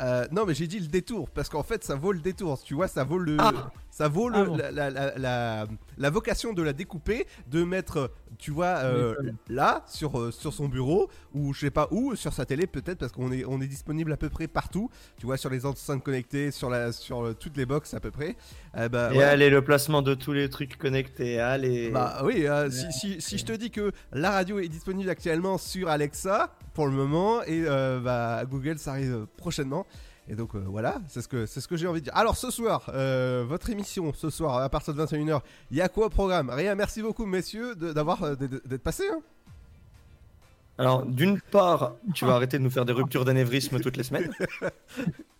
[0.00, 2.72] Euh, non mais j'ai dit le détour parce qu'en fait ça vaut le détour tu
[2.72, 3.70] vois ça vaut le Ah.
[3.90, 4.56] ça vaut le, Ah bon.
[4.56, 5.66] la, la, la, la-
[5.98, 9.14] la vocation de la découper de mettre tu vois euh,
[9.50, 13.00] là sur euh, sur son bureau ou je sais pas où sur sa télé peut-être
[13.00, 14.88] parce qu'on est on est disponible à peu près partout
[15.18, 18.34] tu vois sur les enceintes connectées sur la sur toutes les box à peu près
[18.74, 21.90] Eh bah, Et allez, le placement de tous les trucs connectés, allez.
[21.90, 25.58] Bah oui, euh, si, si, si je te dis que la radio est disponible actuellement
[25.58, 29.86] sur Alexa pour le moment et euh, bah, Google ça arrive euh, prochainement.
[30.28, 32.16] Et donc euh, voilà, c'est ce que c'est ce que j'ai envie de dire.
[32.16, 35.40] Alors ce soir, euh, votre émission ce soir à partir de 21h,
[35.70, 36.48] il y a quoi au programme?
[36.48, 39.08] Rien, merci beaucoup messieurs de- d'avoir d'être d'être passés.
[39.12, 39.20] hein.
[40.78, 44.32] Alors, d'une part, tu vas arrêter de nous faire des ruptures d'anévrisme toutes les semaines.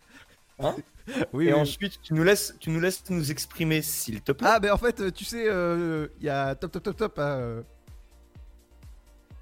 [0.58, 0.74] Hein
[1.32, 1.60] Oui, Et oui.
[1.60, 4.48] ensuite, tu nous laisses, tu nous laisses nous exprimer, s'il te plaît.
[4.50, 7.18] Ah ben en fait, euh, tu sais, euh, il y a top top top top.
[7.18, 7.62] hein, euh,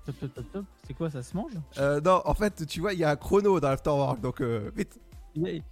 [0.06, 0.64] Top, top, top, top.
[0.86, 1.52] C'est quoi, ça se mange?
[1.78, 4.70] Euh, non, en fait, tu vois, il y a un chrono dans l'Afterwork, donc euh,
[4.74, 4.98] vite.
[5.34, 5.64] il a, il-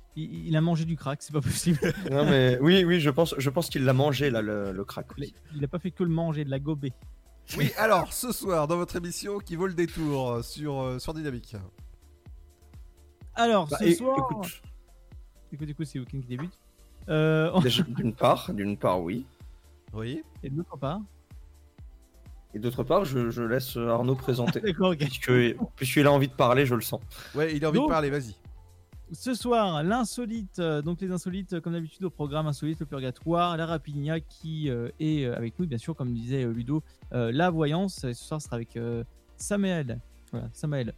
[0.49, 1.79] il a mangé du crack, c'est pas possible.
[2.11, 5.07] Non mais oui, oui, je pense, je pense qu'il l'a mangé là, le, le crack.
[5.17, 6.93] Il a- Il a pas fait que le manger, de la gober.
[7.57, 11.57] Oui, alors ce soir dans votre émission qui vaut le détour sur euh, sur Dynamique.
[13.35, 14.17] Alors, Bah, ce soir.
[14.19, 14.61] écoute.
[15.53, 16.53] Écoute, écoute, c'est Woking qui débute.
[17.09, 19.25] Euh, on- D'une part, d'une part, oui.
[19.93, 20.23] Oui.
[20.43, 21.01] Et d'autre part.
[22.55, 24.61] Et d'autre part, je, je laisse Arnaud présenter.
[24.65, 24.99] D'accord, ok.
[24.99, 25.33] Puisque,
[25.77, 27.01] puisqu'il a envie de parler, je le sens.
[27.35, 28.35] Ouais, il a envie Donc- de parler, vas-y.
[29.11, 33.57] Ce soir, l'insolite, euh, donc les insolites, euh, comme d'habitude, au programme insolite, le purgatoire,
[33.57, 36.83] la rapigna qui euh, est euh, avec nous, bien sûr, comme disait euh, Ludo,
[37.15, 38.05] euh, la voyance.
[38.05, 39.03] Et ce soir, ce sera avec euh,
[39.39, 39.99] Samael,
[40.31, 40.93] voilà, Samael,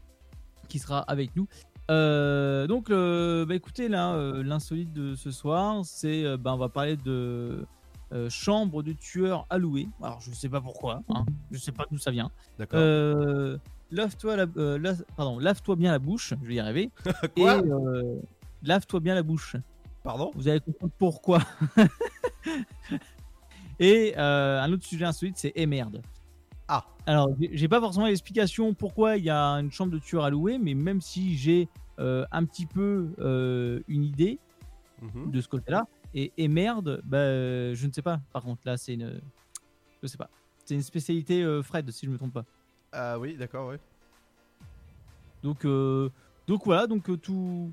[0.68, 1.47] qui sera avec nous.
[1.90, 6.58] Euh, donc, le- bah, écoutez, là, euh, l'insolite de ce soir, c'est, euh, bah, on
[6.58, 7.66] va parler de
[8.12, 9.88] euh, chambre de tueur alloué.
[10.02, 12.30] Alors, je sais pas pourquoi, hein, je sais pas d'où ça vient.
[12.58, 12.80] D'accord.
[12.80, 13.56] Euh,
[13.90, 16.90] lave-toi la, euh, pardon, lave-toi bien la bouche, je vais y arriver.
[17.36, 17.58] Quoi?
[17.58, 18.16] Et euh,
[18.62, 19.56] lave-toi bien la bouche.
[20.02, 20.30] Pardon?
[20.34, 21.40] Vous allez comprendre pourquoi.
[23.78, 26.02] Et euh, un autre sujet insolite, c'est et merde.
[26.72, 26.84] Ah.
[27.06, 30.56] Alors, j'ai- pas forcément l'explication pourquoi il y a une chambre de tueur à louer,
[30.59, 31.68] mais même si j'ai
[31.98, 34.38] euh, un petit peu euh, une idée
[35.02, 35.30] Mhm.
[35.32, 38.20] de ce côté-là, Et, et merde, bah, euh, je ne sais pas.
[38.32, 39.20] Par contre, là, c'est une.
[40.02, 40.28] Je sais pas.
[40.64, 42.44] C'est une spécialité euh, Fred, si je me trompe pas.
[42.92, 43.78] Ah oui, d'accord, ouais.
[45.42, 45.64] Donc,
[46.47, 47.70] donc voilà, donc tout,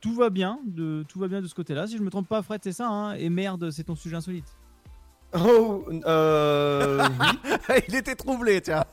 [0.00, 1.86] tout va bien, de, tout va bien de ce côté-là.
[1.86, 2.88] Si je me trompe pas, Fred, c'est ça.
[2.88, 3.14] Hein?
[3.14, 4.56] Et merde, c'est ton sujet insolite.
[5.34, 7.82] Oh, euh, oui.
[7.88, 8.84] Il était troublé, tiens.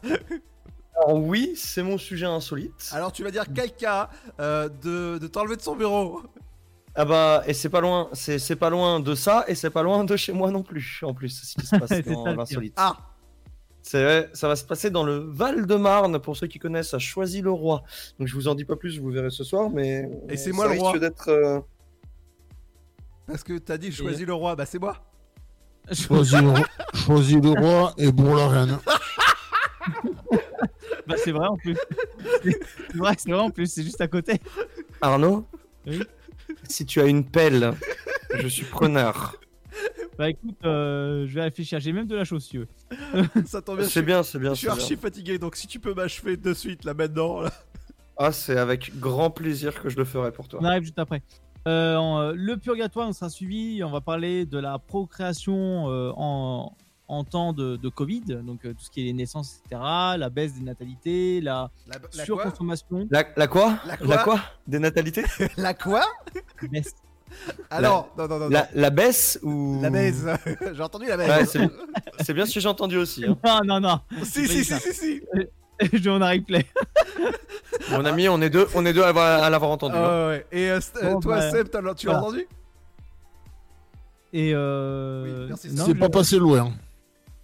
[0.98, 2.90] Alors oui, c'est mon sujet insolite.
[2.92, 4.08] Alors tu vas dire quelqu'un
[4.40, 6.22] euh, de, de t'enlever de son bureau.
[6.96, 9.84] Ah bah, et c'est pas loin, c'est c'est pas loin de ça, et c'est pas
[9.84, 12.34] loin de chez moi non plus, en plus, ce qui se passe C'est dans ça,
[12.34, 12.74] l'insolite.
[12.78, 12.96] Ah
[13.82, 17.84] C'est, ça va se passer dans le Val-de-Marne, pour ceux qui connaissent, à Choisy-le-Roi.
[18.18, 20.10] Donc je vous en dis pas plus, vous verrez ce soir, mais...
[20.30, 21.00] Et c'est ça moi le risque roi.
[21.00, 21.28] d'être...
[21.28, 21.60] euh,
[23.28, 25.04] Parce que t'as dit choisis le roi, bah c'est moi.
[25.92, 28.78] Choisis le, roi- choisis le roi et bourre la reine.
[31.08, 31.78] Bah, c'est vrai en plus.
[32.44, 34.42] c'est vrai, c'est vrai en plus, c'est juste à côté.
[35.02, 35.46] Arnaud
[35.86, 36.02] Oui.
[36.68, 37.74] Si tu as une pelle,
[38.34, 39.36] je suis preneur.
[40.18, 41.80] Bah écoute, euh, je vais réfléchir.
[41.80, 42.66] J'ai même de la chaussure.
[43.46, 43.88] Ça tombe bien.
[43.88, 45.02] C'est bien, c'est bien, Je suis c'est archi bien.
[45.04, 47.42] fatigué, donc si tu peux m'achever de suite là maintenant.
[47.42, 47.52] Là.
[48.18, 50.60] Ah, c'est avec grand plaisir que je le ferai pour toi.
[50.62, 51.22] On arrive juste après.
[51.68, 53.84] Euh, en, euh, le purgatoire, on sera suivi.
[53.84, 56.74] On va parler de la procréation euh, en,
[57.08, 59.82] en temps de, de Covid, donc euh, tout ce qui est les naissances, etc.,
[60.18, 63.08] la baisse des natalités, la, La, la surconsommation.
[63.10, 65.24] La, la quoi La quoi Des natalités
[65.58, 66.04] La quoi
[66.72, 66.94] baisse.
[67.72, 68.50] Alors, non, non, non.
[68.50, 68.68] la, non.
[68.76, 69.80] la baisse ou...
[69.82, 70.28] La baise.
[70.74, 71.18] J'ai entendu la.
[71.18, 71.68] Ouais, c'est,
[72.22, 73.26] c'est bien ce que j'ai entendu aussi.
[73.26, 73.36] hein.
[73.44, 74.00] Non, non, non.
[74.24, 75.22] si, si, si, si, si.
[75.94, 76.66] Je vais en a replay.
[77.92, 79.96] Mon ami, on est deux, on est deux à, avoir- à l'avoir entendu.
[79.98, 80.28] Ah hein.
[80.30, 80.46] ouais.
[80.52, 82.20] Et euh, euh, Bon, toi, bah, Seb, t'as- tu l'as voilà.
[82.28, 82.48] entendu
[84.34, 85.24] Et euh...
[85.44, 86.74] Oui, merci, non, C'est je- pas passé loin.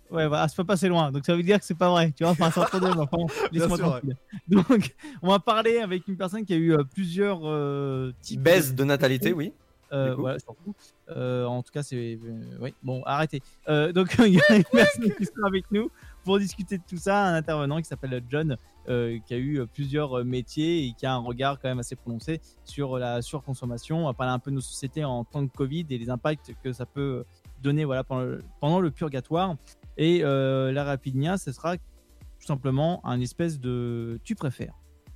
[0.10, 2.12] Ouais, voilà, c'est pas passé loin, donc ça veut dire que c'est pas vrai.
[2.14, 3.18] Tu vois, enfin, c'est deux, mais enfin,
[3.54, 4.18] laisse-moi sûr, tranquille.
[4.50, 8.76] Donc, on va parler avec une personne qui a eu euh, plusieurs euh, types Baisse
[8.76, 9.54] de natalité, oui.
[9.94, 10.22] Euh, Du coup.
[10.22, 10.74] voilà, surtout.
[11.16, 11.96] Euh, en tout cas, c'est.
[12.22, 13.42] euh, oui, bon, arrêtez.
[13.70, 15.90] Euh, donc, il y a une personne qui sera avec nous
[16.24, 18.58] pour discuter de tout ça, un intervenant qui s'appelle John,
[18.90, 21.80] euh, qui a eu euh, plusieurs euh, métiers et qui a un regard quand même
[21.80, 24.04] assez prononcé sur la surconsommation.
[24.04, 26.54] On va parler un peu de nos sociétés en temps de Covid et les impacts
[26.64, 27.24] que ça peut
[27.62, 29.56] donner voilà, pendant, le, pendant le purgatoire.
[29.98, 34.74] Et euh, la Rapidia, ce sera tout simplement un espèce de tu préfères,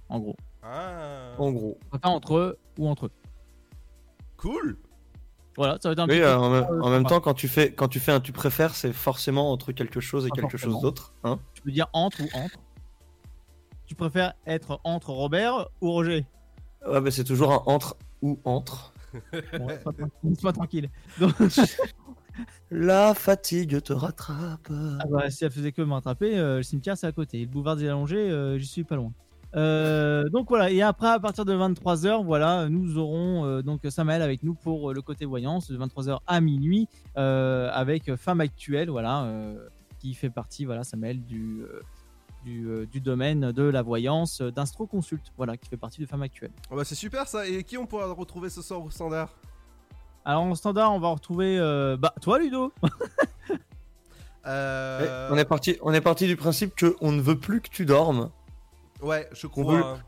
[0.10, 0.36] en gros.
[0.62, 1.34] Ah.
[1.38, 1.78] En gros.
[1.90, 3.12] Préfères entre eux ou entre eux.
[4.38, 4.78] Cool.
[5.58, 7.10] Voilà, ça va être un Oui, petit euh, peu- en, même- euh, en même sympa.
[7.10, 10.26] temps, quand tu fais, quand tu fais un tu préfères, c'est forcément entre quelque chose
[10.26, 11.14] et Pas quelque chose d'autre.
[11.24, 12.60] Hein Tu peux dire entre ou entre?
[13.86, 16.26] Tu préfères être entre Robert ou Roger?
[16.88, 18.94] Ouais, mais c'est toujours un entre ou entre.
[19.58, 20.90] Bon, sois tranquille- Sois tranquille.
[21.20, 21.34] Donc,
[22.70, 24.68] La fatigue te rattrape.
[24.70, 27.40] ah bah, si elle faisait que me rattraper, euh, le cimetière c'est à côté.
[27.40, 29.14] Le boulevard des Allongés, euh, j'y suis pas loin.
[29.56, 34.22] Euh, donc voilà, et après à partir de 23h, voilà, nous aurons euh, donc Samael
[34.22, 38.90] avec nous pour euh, le côté voyance de 23h à minuit euh, avec Femme Actuelle,
[38.90, 39.56] voilà, euh,
[40.00, 41.64] qui fait partie, voilà, Samael du,
[42.44, 46.52] du, du domaine de la voyance d'Instro Consult, voilà, qui fait partie de Femme Actuelle.
[46.70, 47.48] Oh, bah, c'est super ça.
[47.48, 49.30] Et qui on pourra retrouver ce soir au standard?
[50.26, 52.74] Alors en standard, on va retrouver euh, bah toi Ludo.
[54.48, 57.62] Euh, Eh, On est parti, on est parti du principe que on ne veut plus
[57.62, 58.30] que tu dormes.
[59.02, 59.74] Ouais, je On crois.
[59.76, 60.00] veut, hein.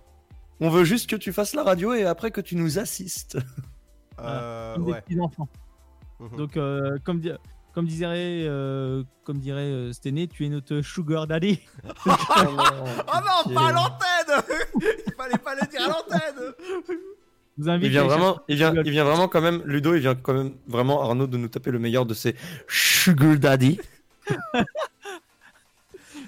[0.59, 3.37] on veut juste que tu fasses la radio et après que tu nous assistes.
[4.19, 5.01] Euh, comme des ouais.
[5.01, 5.47] petits enfants.
[6.19, 6.37] Mhm.
[6.37, 7.31] Donc euh, comme di-
[7.73, 11.59] comme dirait euh, comme dirait euh, Stené, tu es notre sugar daddy.
[12.07, 14.43] Oh non, pas à l'antenne
[15.07, 16.53] Il fallait pas le dire à l'antenne
[17.83, 20.53] Il vient vraiment, il vient, il vient vraiment quand même, Ludo, il vient quand même
[20.67, 22.35] vraiment Arnaud de nous taper le meilleur de ses
[22.67, 23.79] sugar daddy.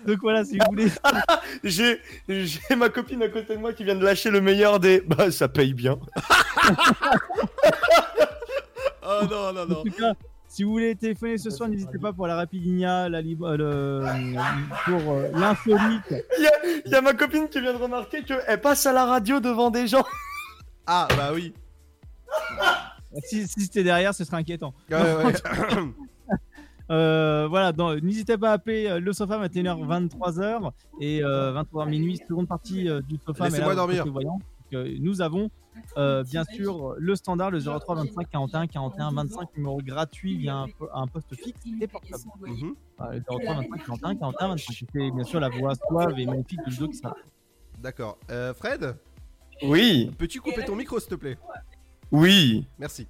[0.08, 0.88] Donc voilà, si vous voulez.
[1.64, 5.02] J'ai, j'ai ma copine à côté de moi qui vient de lâcher le meilleur des.
[5.02, 5.98] Bah, ça paye bien.
[9.12, 9.84] Oh non, non, En non.
[9.84, 10.14] tout cas,
[10.48, 15.14] si vous voulez téléphoner ce soir, n'hésitez pas pour la Rapidinia, la euh, le- pour
[15.14, 16.14] euh, l'insolite.
[16.38, 16.52] Il y a,
[16.86, 19.72] il y a ma copine qui vient de remarquer qu'elle passe à la radio devant
[19.72, 20.04] des gens.
[20.86, 21.54] Ah, bah oui.
[23.26, 24.74] Si, si c'était derrière, ce serait inquiétant.
[24.92, 25.34] Ouais, ouais.
[26.92, 27.72] Euh, voilà,
[28.02, 32.90] n'hésitez pas à appeler euh, le sofa 21h 23h et euh, 23h minuit, seconde partie
[32.90, 33.44] euh, du sofa.
[33.46, 34.06] mais Laissez-moi dormir.
[34.12, 34.40] voyant.
[34.40, 35.50] Donc, euh, nous avons
[35.98, 40.66] euh, bien sûr le standard, le 03 25 41 41 25, numéro gratuit via un,
[40.94, 42.24] un poste fixe et portable.
[42.48, 42.74] Mhm.
[42.98, 44.86] Voilà, le 03 25 41 41 25.
[44.92, 47.16] C'est bien sûr la voix suave et magnifique de Ludo qui sera.
[47.80, 48.18] D'accord.
[48.30, 48.96] Euh, Fred?
[49.64, 51.38] Oui, Peux-tu couper ton micro, s'il te plaît?
[52.12, 52.66] Oui.
[52.80, 53.08] Merci.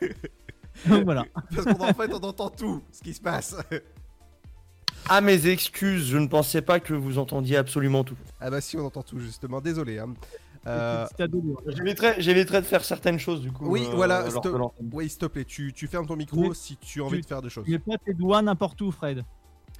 [0.86, 1.24] Donc voilà.
[1.54, 3.56] Parce qu'en fait, on entend tout ce qui se passe.
[5.08, 8.16] À mes excuses, je ne pensais pas que vous entendiez absolument tout.
[8.40, 9.60] Ah bah si, on entend tout, justement.
[9.60, 9.98] Désolé.
[9.98, 10.12] hein.
[10.66, 11.62] Euh, C'était à dos lourd.
[11.68, 13.68] J'éviterai j'éviterai de faire certaines choses du coup.
[13.68, 14.90] Oui, euh, voilà, s'il te- de l'antenne.
[14.92, 17.26] oui, s'il te plaît, tu, tu fermes ton micro si tu as envie Tu- de
[17.26, 17.64] faire des choses.
[17.64, 19.24] Tu mets pas tes doigts n'importe où, Fred.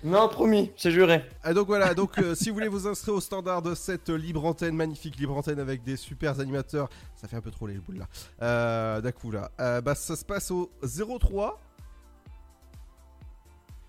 [0.05, 1.25] Non, promis, c'est juré.
[1.43, 4.17] Ah, donc voilà, donc euh, si vous voulez vous inscrire au standard de cette euh,
[4.17, 7.75] libre antenne, magnifique libre antenne avec des super animateurs, ça fait un peu trop les
[7.79, 8.07] boules là,
[8.43, 11.59] euh, d'un coup là, Euh, bah ça se passe au 03.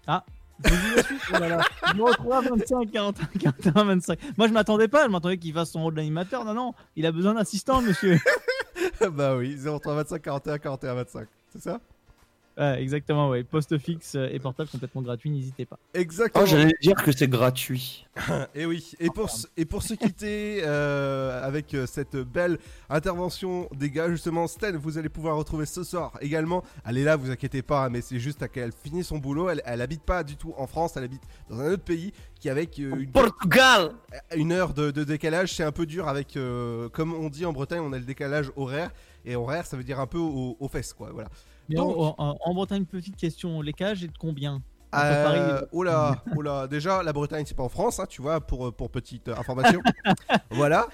[0.07, 0.23] Ah,
[0.63, 1.21] je vous dis la suite.
[1.29, 1.63] Oh là là.
[1.93, 4.19] 03 25 41 41 25.
[4.37, 5.03] Moi, je m'attendais pas.
[5.03, 6.45] Je m'attendais qu'il fasse son rôle d'animateur.
[6.45, 8.17] Non, non, il a besoin d'assistant, monsieur.
[9.11, 11.81] bah oui, 03 25 41 41 25, c'est ça?
[12.59, 13.43] Ouais, exactement, ouais.
[13.43, 15.77] Poste fixe euh, et portable complètement gratuit, n'hésitez pas.
[15.93, 16.43] Exactement.
[16.43, 18.07] Oh, j'allais dire que c'est gratuit.
[18.55, 22.57] et oui, et pour, se- et pour se quitter euh, avec euh, cette belle
[22.89, 26.63] intervention des gars, justement, Stan, vous allez pouvoir retrouver ce soir également.
[26.83, 29.49] Elle est là, vous inquiétez pas, mais c'est juste à qu'elle finit son boulot.
[29.49, 31.21] Elle, elle habite pas du tout en France, elle habite
[31.51, 33.91] dans un autre pays qui, avec euh, une, Portugal
[34.35, 37.53] une heure de, de décalage, c'est un peu dur avec, euh, comme on dit en
[37.53, 38.89] Bretagne, on a le décalage horaire.
[39.25, 41.09] Et horaire, ça veut dire un peu aux, aux fesses, quoi.
[41.11, 41.27] Voilà.
[41.69, 44.61] Mais Donc- en, en- en Bretagne, petite question les cages est de combien
[44.95, 46.15] Euh, oh là.
[46.69, 49.81] Déjà, la Bretagne, c'est pas en France, hein, tu vois, pour, pour petite euh, information.
[50.51, 50.87] voilà.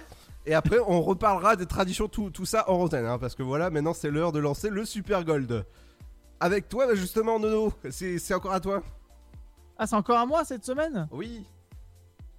[0.46, 3.70] Et après, on reparlera des traditions, tout, tout ça en antenne, hein, parce que voilà,
[3.70, 5.66] maintenant, c'est l'heure de lancer le Super Gold.
[6.40, 8.82] Avec toi, bah, justement, Nono, c'est c'est encore à toi.
[9.78, 11.08] Ah, c'est encore à moi cette semaine?
[11.12, 11.46] Oui.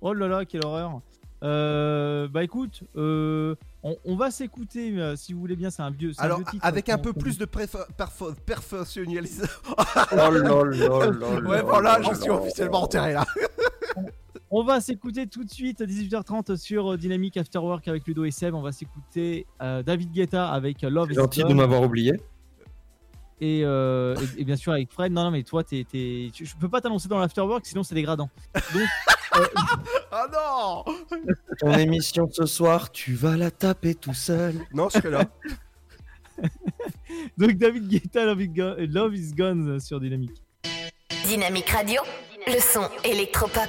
[0.03, 1.01] Oh là là, quelle horreur.
[1.43, 3.55] Euh, bah écoute, euh,
[3.85, 6.13] on, on va s'écouter, euh, si vous voulez bien, c'est un vieux.
[6.15, 7.45] c'est un Alors, vieux titre, avec un qu'on- peu plus de
[8.47, 9.47] perfectionnalisation.
[9.77, 9.83] Oh
[10.17, 13.25] là là là Ouais, là voilà, là je suis officiellement enterré là.
[14.51, 18.25] On va s'écouter tout de suite à 18h30 sur euh, Dynamic After Work avec Ludo
[18.25, 18.55] et Seb.
[18.55, 22.13] On va s'écouter euh, David Guetta avec euh, Love gentil de m'avoir oublié.
[23.41, 25.13] Et, euh, et, et bien sûr avec Fred.
[25.13, 27.95] Non, non, mais toi, t'es, t'es- tu- je peux pas t'annoncer dans l'afterwork, sinon c'est
[27.95, 28.31] dégradant.
[28.73, 28.83] Donc,
[30.13, 30.85] Ah non
[31.59, 34.55] Ton émission ce soir, tu vas la taper tout seul.
[34.73, 35.25] Non, je serai là.
[37.39, 40.31] donc David Guetta, Love is Gone, Love is Gone sur Dynamic.
[41.27, 42.01] Dynamique Radio,
[42.47, 43.69] le son électropop.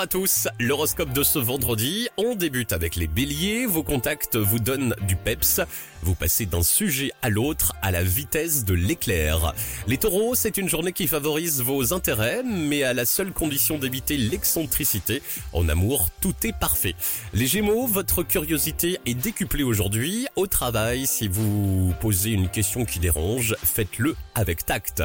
[0.00, 4.58] Bonjour à tous, l'horoscope de ce vendredi, on débute avec les béliers, vos contacts vous
[4.58, 5.60] donnent du peps,
[6.02, 9.54] vous passez d'un sujet à l'autre à la vitesse de l'éclair.
[9.86, 14.16] Les taureaux, c'est une journée qui favorise vos intérêts, mais à la seule condition d'éviter
[14.16, 15.22] l'excentricité.
[15.52, 16.94] En amour, tout est parfait.
[17.32, 20.26] Les gémeaux, votre curiosité est décuplée aujourd'hui.
[20.36, 25.02] Au travail, si vous posez une question qui dérange, faites-le avec tact.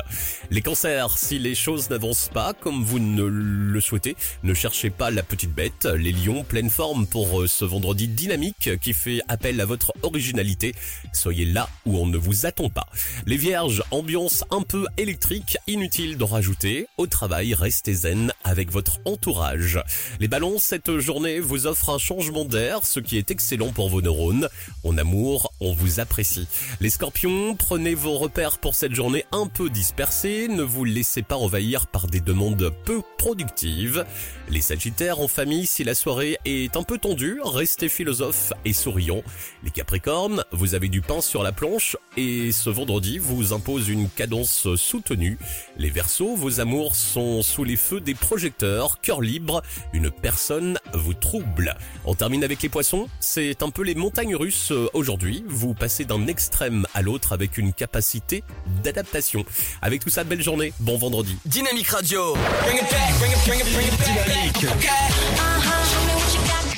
[0.51, 5.11] Les cancers, si les choses n'avancent pas comme vous ne le souhaitez, ne cherchez pas
[5.11, 5.85] la petite bête.
[5.85, 10.73] Les lions, pleine forme pour ce vendredi dynamique qui fait appel à votre originalité.
[11.13, 12.87] Soyez là où on ne vous attend pas.
[13.25, 16.87] Les vierges, ambiance un peu électrique, inutile de rajouter.
[16.97, 19.79] Au travail, restez zen avec votre entourage.
[20.19, 24.01] Les ballons, cette journée vous offre un changement d'air, ce qui est excellent pour vos
[24.01, 24.49] neurones.
[24.83, 26.47] En amour, on vous apprécie.
[26.81, 30.47] Les scorpions, prenez vos repères pour cette journée un peu dispersée.
[30.47, 34.05] Ne vous laissez pas envahir par des demandes peu productives.
[34.49, 39.23] Les sagittaires en famille, si la soirée est un peu tendue, restez philosophe et souriant.
[39.63, 40.43] Les capricornes,
[40.75, 45.37] avez du pain sur la planche et ce vendredi vous impose une cadence soutenue.
[45.77, 51.13] Les versos, vos amours sont sous les feux des projecteurs, cœur libre, une personne vous
[51.13, 51.75] trouble.
[52.03, 55.43] On termine avec les poissons, c'est un peu les montagnes russes euh, aujourd'hui.
[55.47, 58.43] Vous passez d'un extrême à l'autre avec une capacité
[58.83, 59.45] d'adaptation.
[59.81, 61.37] Avec tout ça, belle journée, bon vendredi.
[61.45, 62.33] Dynamique Radio.
[62.63, 64.07] Bring it back, bring it, bring it, bring it back.
[64.25, 64.65] Dynamique.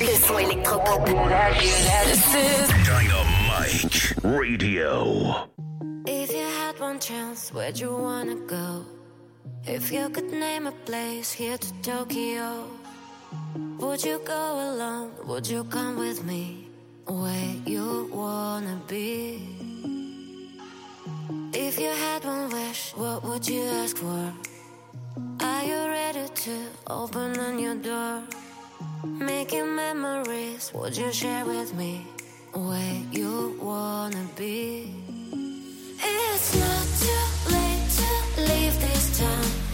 [0.00, 1.08] Le son électropop.
[4.22, 5.46] Radio.
[6.06, 8.82] If you had one chance, where'd you wanna go?
[9.66, 12.64] If you could name a place here to Tokyo,
[13.78, 15.10] would you go alone?
[15.26, 16.70] Would you come with me?
[17.06, 19.44] Where you wanna be?
[21.52, 24.32] If you had one wish, what would you ask for?
[25.40, 28.22] Are you ready to open a new door?
[29.04, 32.06] Making memories, would you share with me?
[32.54, 34.90] Where you wanna be?
[36.00, 39.67] It's not too late to leave this town.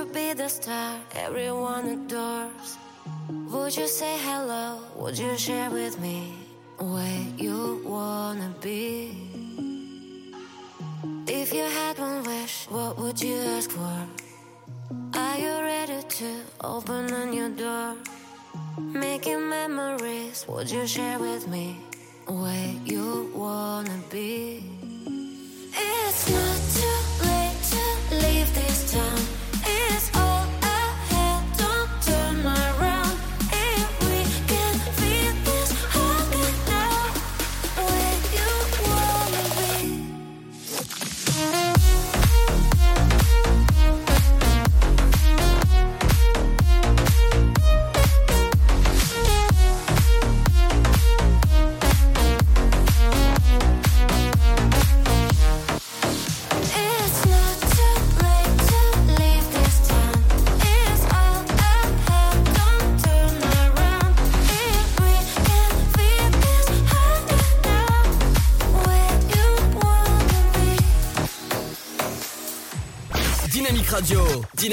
[0.00, 2.78] You be the star everyone adores?
[3.52, 4.80] Would you say hello?
[4.96, 6.32] Would you share with me
[6.78, 9.12] where you wanna be?
[11.28, 14.00] If you had one wish, what would you ask for?
[15.20, 16.30] Are you ready to
[16.64, 17.94] open a new door?
[18.78, 21.76] Making memories, would you share with me
[22.26, 24.64] where you wanna be?
[25.76, 27.84] It's not too late to
[28.22, 29.29] leave this town.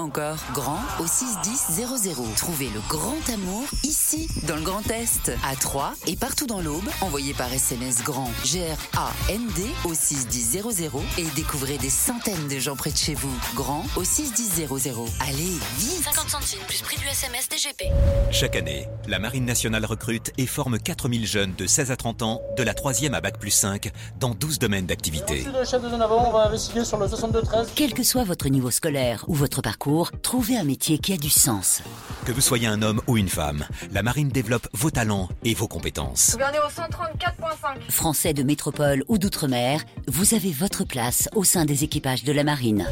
[0.00, 2.34] Encore Grand au 61000.
[2.36, 3.64] Trouvez le grand amour
[4.12, 6.88] ici, dans le Grand Est, à Troyes et partout dans l'Aube.
[7.00, 10.62] Envoyez par SMS grand G-R-A-N-D au 61000
[11.18, 13.32] et découvrez des centaines de gens près de chez vous.
[13.54, 14.68] Grand au 61000.
[15.20, 17.84] Allez, vite 50 centimes plus prix du SMS DGP.
[18.30, 22.42] Chaque année, la Marine nationale recrute et forme 4000 jeunes de 16 à 30 ans,
[22.56, 25.42] de la 3e à Bac plus 5, dans 12 domaines d'activité.
[25.44, 27.68] Merci le chef de zone avant, on va investiguer sur le 62-13.
[27.74, 31.30] Quel que soit votre niveau scolaire ou votre parcours, trouvez un métier qui a du
[31.30, 31.82] sens.
[32.24, 35.68] Que vous soyez un homme ou une femme, la Marine développe vos talents et vos
[35.68, 36.32] compétences.
[36.32, 37.90] Gouvernez au 134.5.
[37.90, 42.44] Français de métropole ou d'outre-mer, vous avez votre place au sein des équipages de la
[42.44, 42.86] marine.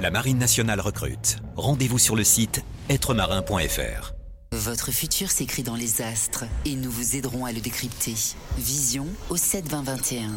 [0.00, 1.38] La Marine nationale recrute.
[1.56, 4.12] Rendez-vous sur le site êtremarin.fr.
[4.52, 8.14] Votre futur s'écrit dans les astres et nous vous aiderons à le décrypter.
[8.58, 10.30] Vision au 7 20 21.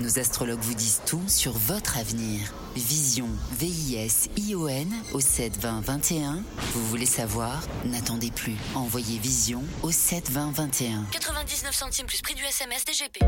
[0.00, 2.54] Nos astrologues vous disent tout sur votre avenir.
[2.76, 3.26] Vision,
[3.58, 6.42] V-I-S-I-O-N au 7 20 21.
[6.72, 7.62] Vous voulez savoir?
[7.84, 8.54] N'attendez plus.
[8.74, 11.04] Envoyez Vision au 7 20 21.
[11.10, 13.24] 99 centimes plus prix du SMS DGP.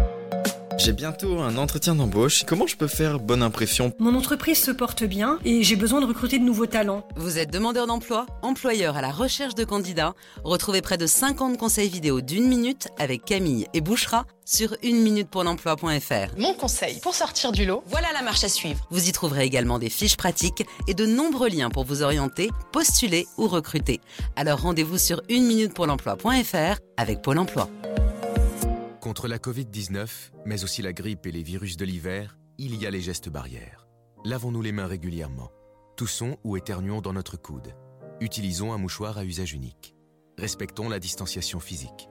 [0.78, 2.44] J'ai bientôt un entretien d'embauche.
[2.44, 3.93] Comment je peux faire bonne impression?
[3.98, 7.06] Mon entreprise se porte bien et j'ai besoin de recruter de nouveaux talents.
[7.16, 10.14] Vous êtes demandeur d'emploi, employeur à la recherche de candidats?
[10.44, 15.28] Retrouvez près de 50 conseils vidéo d'une minute avec Camille et Bouchera sur 1 minute
[15.28, 16.36] pour l'emploi.fr.
[16.36, 18.85] Mon conseil pour sortir du lot, voilà la marche à suivre.
[18.90, 23.27] Vous y trouverez également des fiches pratiques et de nombreux liens pour vous orienter, postuler
[23.39, 24.01] ou recruter.
[24.37, 25.73] Alors rendez-vous sur 1 minute
[26.97, 27.69] avec Pôle emploi.
[29.01, 30.09] Contre la Covid-19,
[30.47, 33.89] mais aussi la grippe et les virus de l'hiver, il y a les gestes barrières.
[34.25, 35.51] Lavons-nous les mains régulièrement.
[35.97, 37.75] Toussons ou éternuons dans notre coude.
[38.21, 39.95] Utilisons un mouchoir à usage unique.
[40.39, 42.09] Respectons la distanciation physique.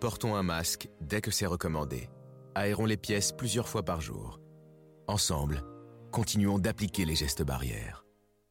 [0.00, 2.08] Portons un masque dès que c'est recommandé.
[2.54, 4.40] Aérons les pièces plusieurs fois par jour.
[5.06, 5.62] Ensemble,
[6.12, 8.04] continuons d'appliquer les gestes barrières.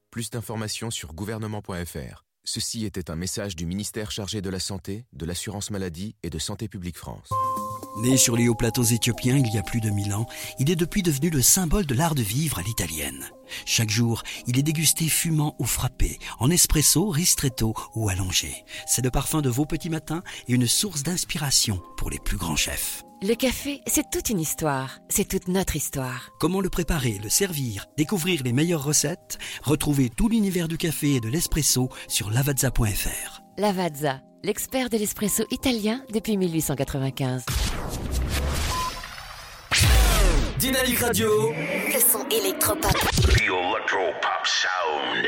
[0.10, 2.26] Plus d'informations sur gouvernement.fr.
[2.44, 6.40] Ceci était un message du ministère chargé de la Santé, de l'Assurance Maladie et de
[6.40, 7.30] Santé publique France.
[8.02, 10.26] Né sur les hauts plateaux éthiopiens il y a plus de mille ans,
[10.58, 13.30] il est depuis devenu le symbole de l'art de vivre à l'italienne.
[13.66, 18.66] Chaque jour, il est dégusté fumant ou frappé, en espresso, ristretto ou allongé.
[18.88, 22.56] C'est le parfum de vos petits matins et une source d'inspiration pour les plus grands
[22.56, 23.04] chefs.
[23.24, 24.98] Le café, c'est toute une histoire.
[25.08, 26.32] C'est toute notre histoire.
[26.40, 29.38] Comment le préparer, le servir, découvrir les meilleures recettes?
[29.62, 33.42] Retrouvez tout l'univers du café et de l'espresso sur lavazza.fr.
[33.60, 37.46] Lavazza, l'expert de l'espresso italien depuis 1895.
[40.58, 41.30] Dynamique Radio.
[41.52, 42.92] Le son électropop.
[42.92, 45.28] The Sound.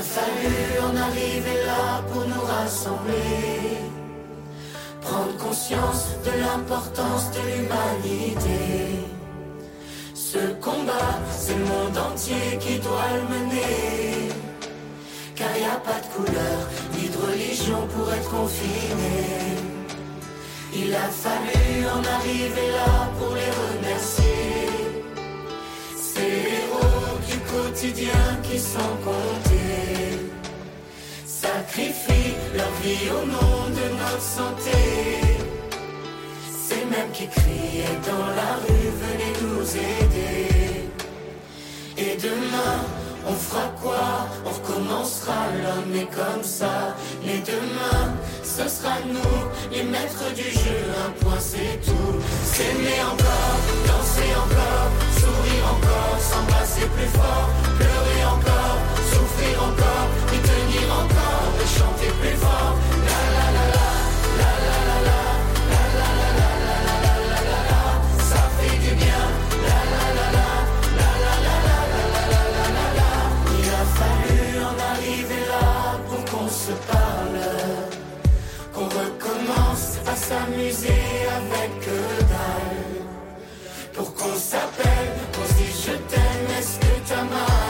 [0.00, 3.76] A fallu en arriver là pour nous rassembler,
[5.02, 8.60] prendre conscience de l'importance de l'humanité.
[10.14, 14.28] Ce combat, c'est le monde entier qui doit le mener,
[15.34, 16.58] car il n'y a pas de couleur
[16.94, 19.20] ni de religion pour être confiné.
[20.80, 24.48] Il a fallu en arriver là pour les remercier.
[26.08, 28.56] Ces héros du quotidien qui
[29.04, 29.49] compter
[32.82, 34.80] au nom de notre santé.
[36.50, 40.88] Ces mêmes qui criaient dans la rue, venez nous aider.
[41.98, 42.76] Et demain,
[43.26, 44.28] on fera quoi?
[44.46, 46.96] On recommencera, l'homme est comme ça.
[47.24, 49.36] Mais demain, ce sera nous,
[49.70, 50.80] les maîtres du jeu.
[51.06, 52.14] Un point, c'est tout.
[52.44, 53.56] S'aimer encore,
[53.88, 54.88] danser encore,
[55.20, 58.78] sourire encore, s'embrasser plus fort, pleurer encore,
[59.12, 59.89] souffrir encore,
[84.50, 87.69] s'appelle, qu'on se dise je t'aime, est-ce que t'as mal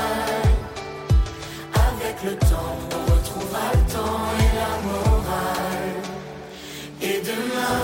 [7.31, 7.81] demain,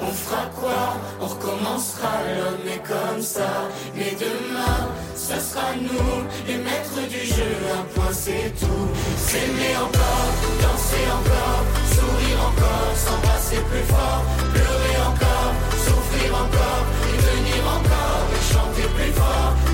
[0.00, 0.82] on fera quoi?
[1.20, 3.50] On recommencera, l'homme est comme ça.
[3.96, 4.80] Mais demain,
[5.14, 6.14] ce sera nous,
[6.46, 7.52] les maîtres du jeu.
[7.78, 8.88] Un point, c'est tout.
[9.16, 10.30] S'aimer encore,
[10.62, 11.62] danser encore,
[11.94, 14.22] sourire encore, s'embrasser plus fort,
[14.52, 15.52] pleurer encore,
[15.84, 19.69] souffrir encore, et tenir encore, et chanter plus fort.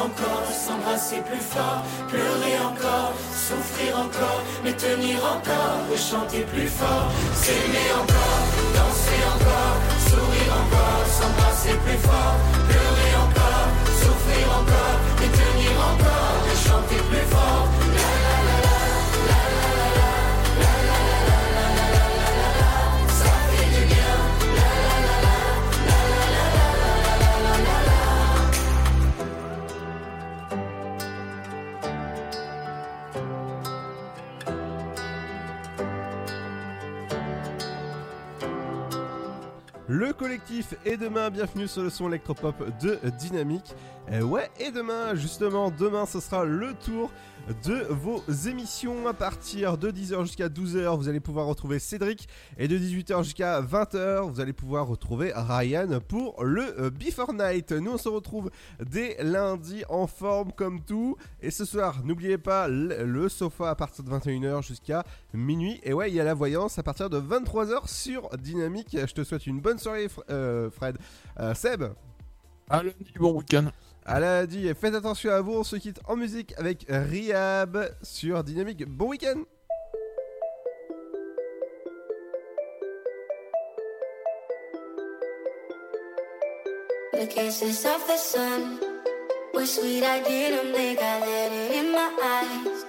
[0.00, 3.12] Encore, s'embrasser plus fort, pleurer encore,
[3.46, 7.10] souffrir encore, mais tenir encore, et chanter plus fort.
[7.34, 8.42] S'aimer encore,
[8.76, 9.76] danser encore,
[10.08, 12.36] sourire encore, s'embrasser plus fort,
[12.68, 13.68] pleurer encore,
[14.02, 17.89] souffrir encore, mais tenir encore, et chanter plus fort.
[39.92, 43.74] Le collectif est demain, bienvenue sur le son électropop de Dynamique.
[44.12, 47.12] Euh, ouais, et demain, justement, demain ce sera le tour
[47.64, 50.96] de vos émissions à partir de 10h jusqu'à 12h.
[50.96, 52.28] Vous allez pouvoir retrouver Cédric
[52.58, 57.70] et de 18h jusqu'à 20h, vous allez pouvoir retrouver Ryan pour le euh, Before Night.
[57.70, 58.50] Nous on se retrouve
[58.84, 61.16] dès lundi en forme comme tout.
[61.40, 65.80] Et ce soir, n'oubliez pas le, sofa à partir de 21h jusqu'à minuit.
[65.84, 68.96] Et ouais, il y a la voyance à partir de 23h sur Dynamique.
[69.06, 70.98] Je te souhaite une bonne soirée, euh, Fred.
[71.38, 71.84] Euh, Seb?
[72.68, 73.70] À lundi, bon week-end.
[74.10, 78.42] À lundi, et faites attention à vous, on se quitte en musique avec Riab sur
[78.42, 78.84] Dynamique.
[78.84, 79.44] Bon week-end
[87.12, 88.80] The kisses of the sun
[89.54, 90.02] were sweet.
[90.02, 92.84] I didn't think I let it in my eyes.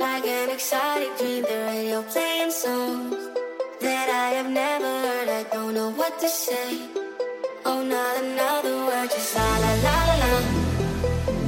[0.00, 3.16] Like an exotic dream, the radio playing songs
[3.80, 5.28] that I have never heard.
[5.28, 6.78] I don't know what to say.
[7.66, 10.51] Oh, not another word, just la la la la la.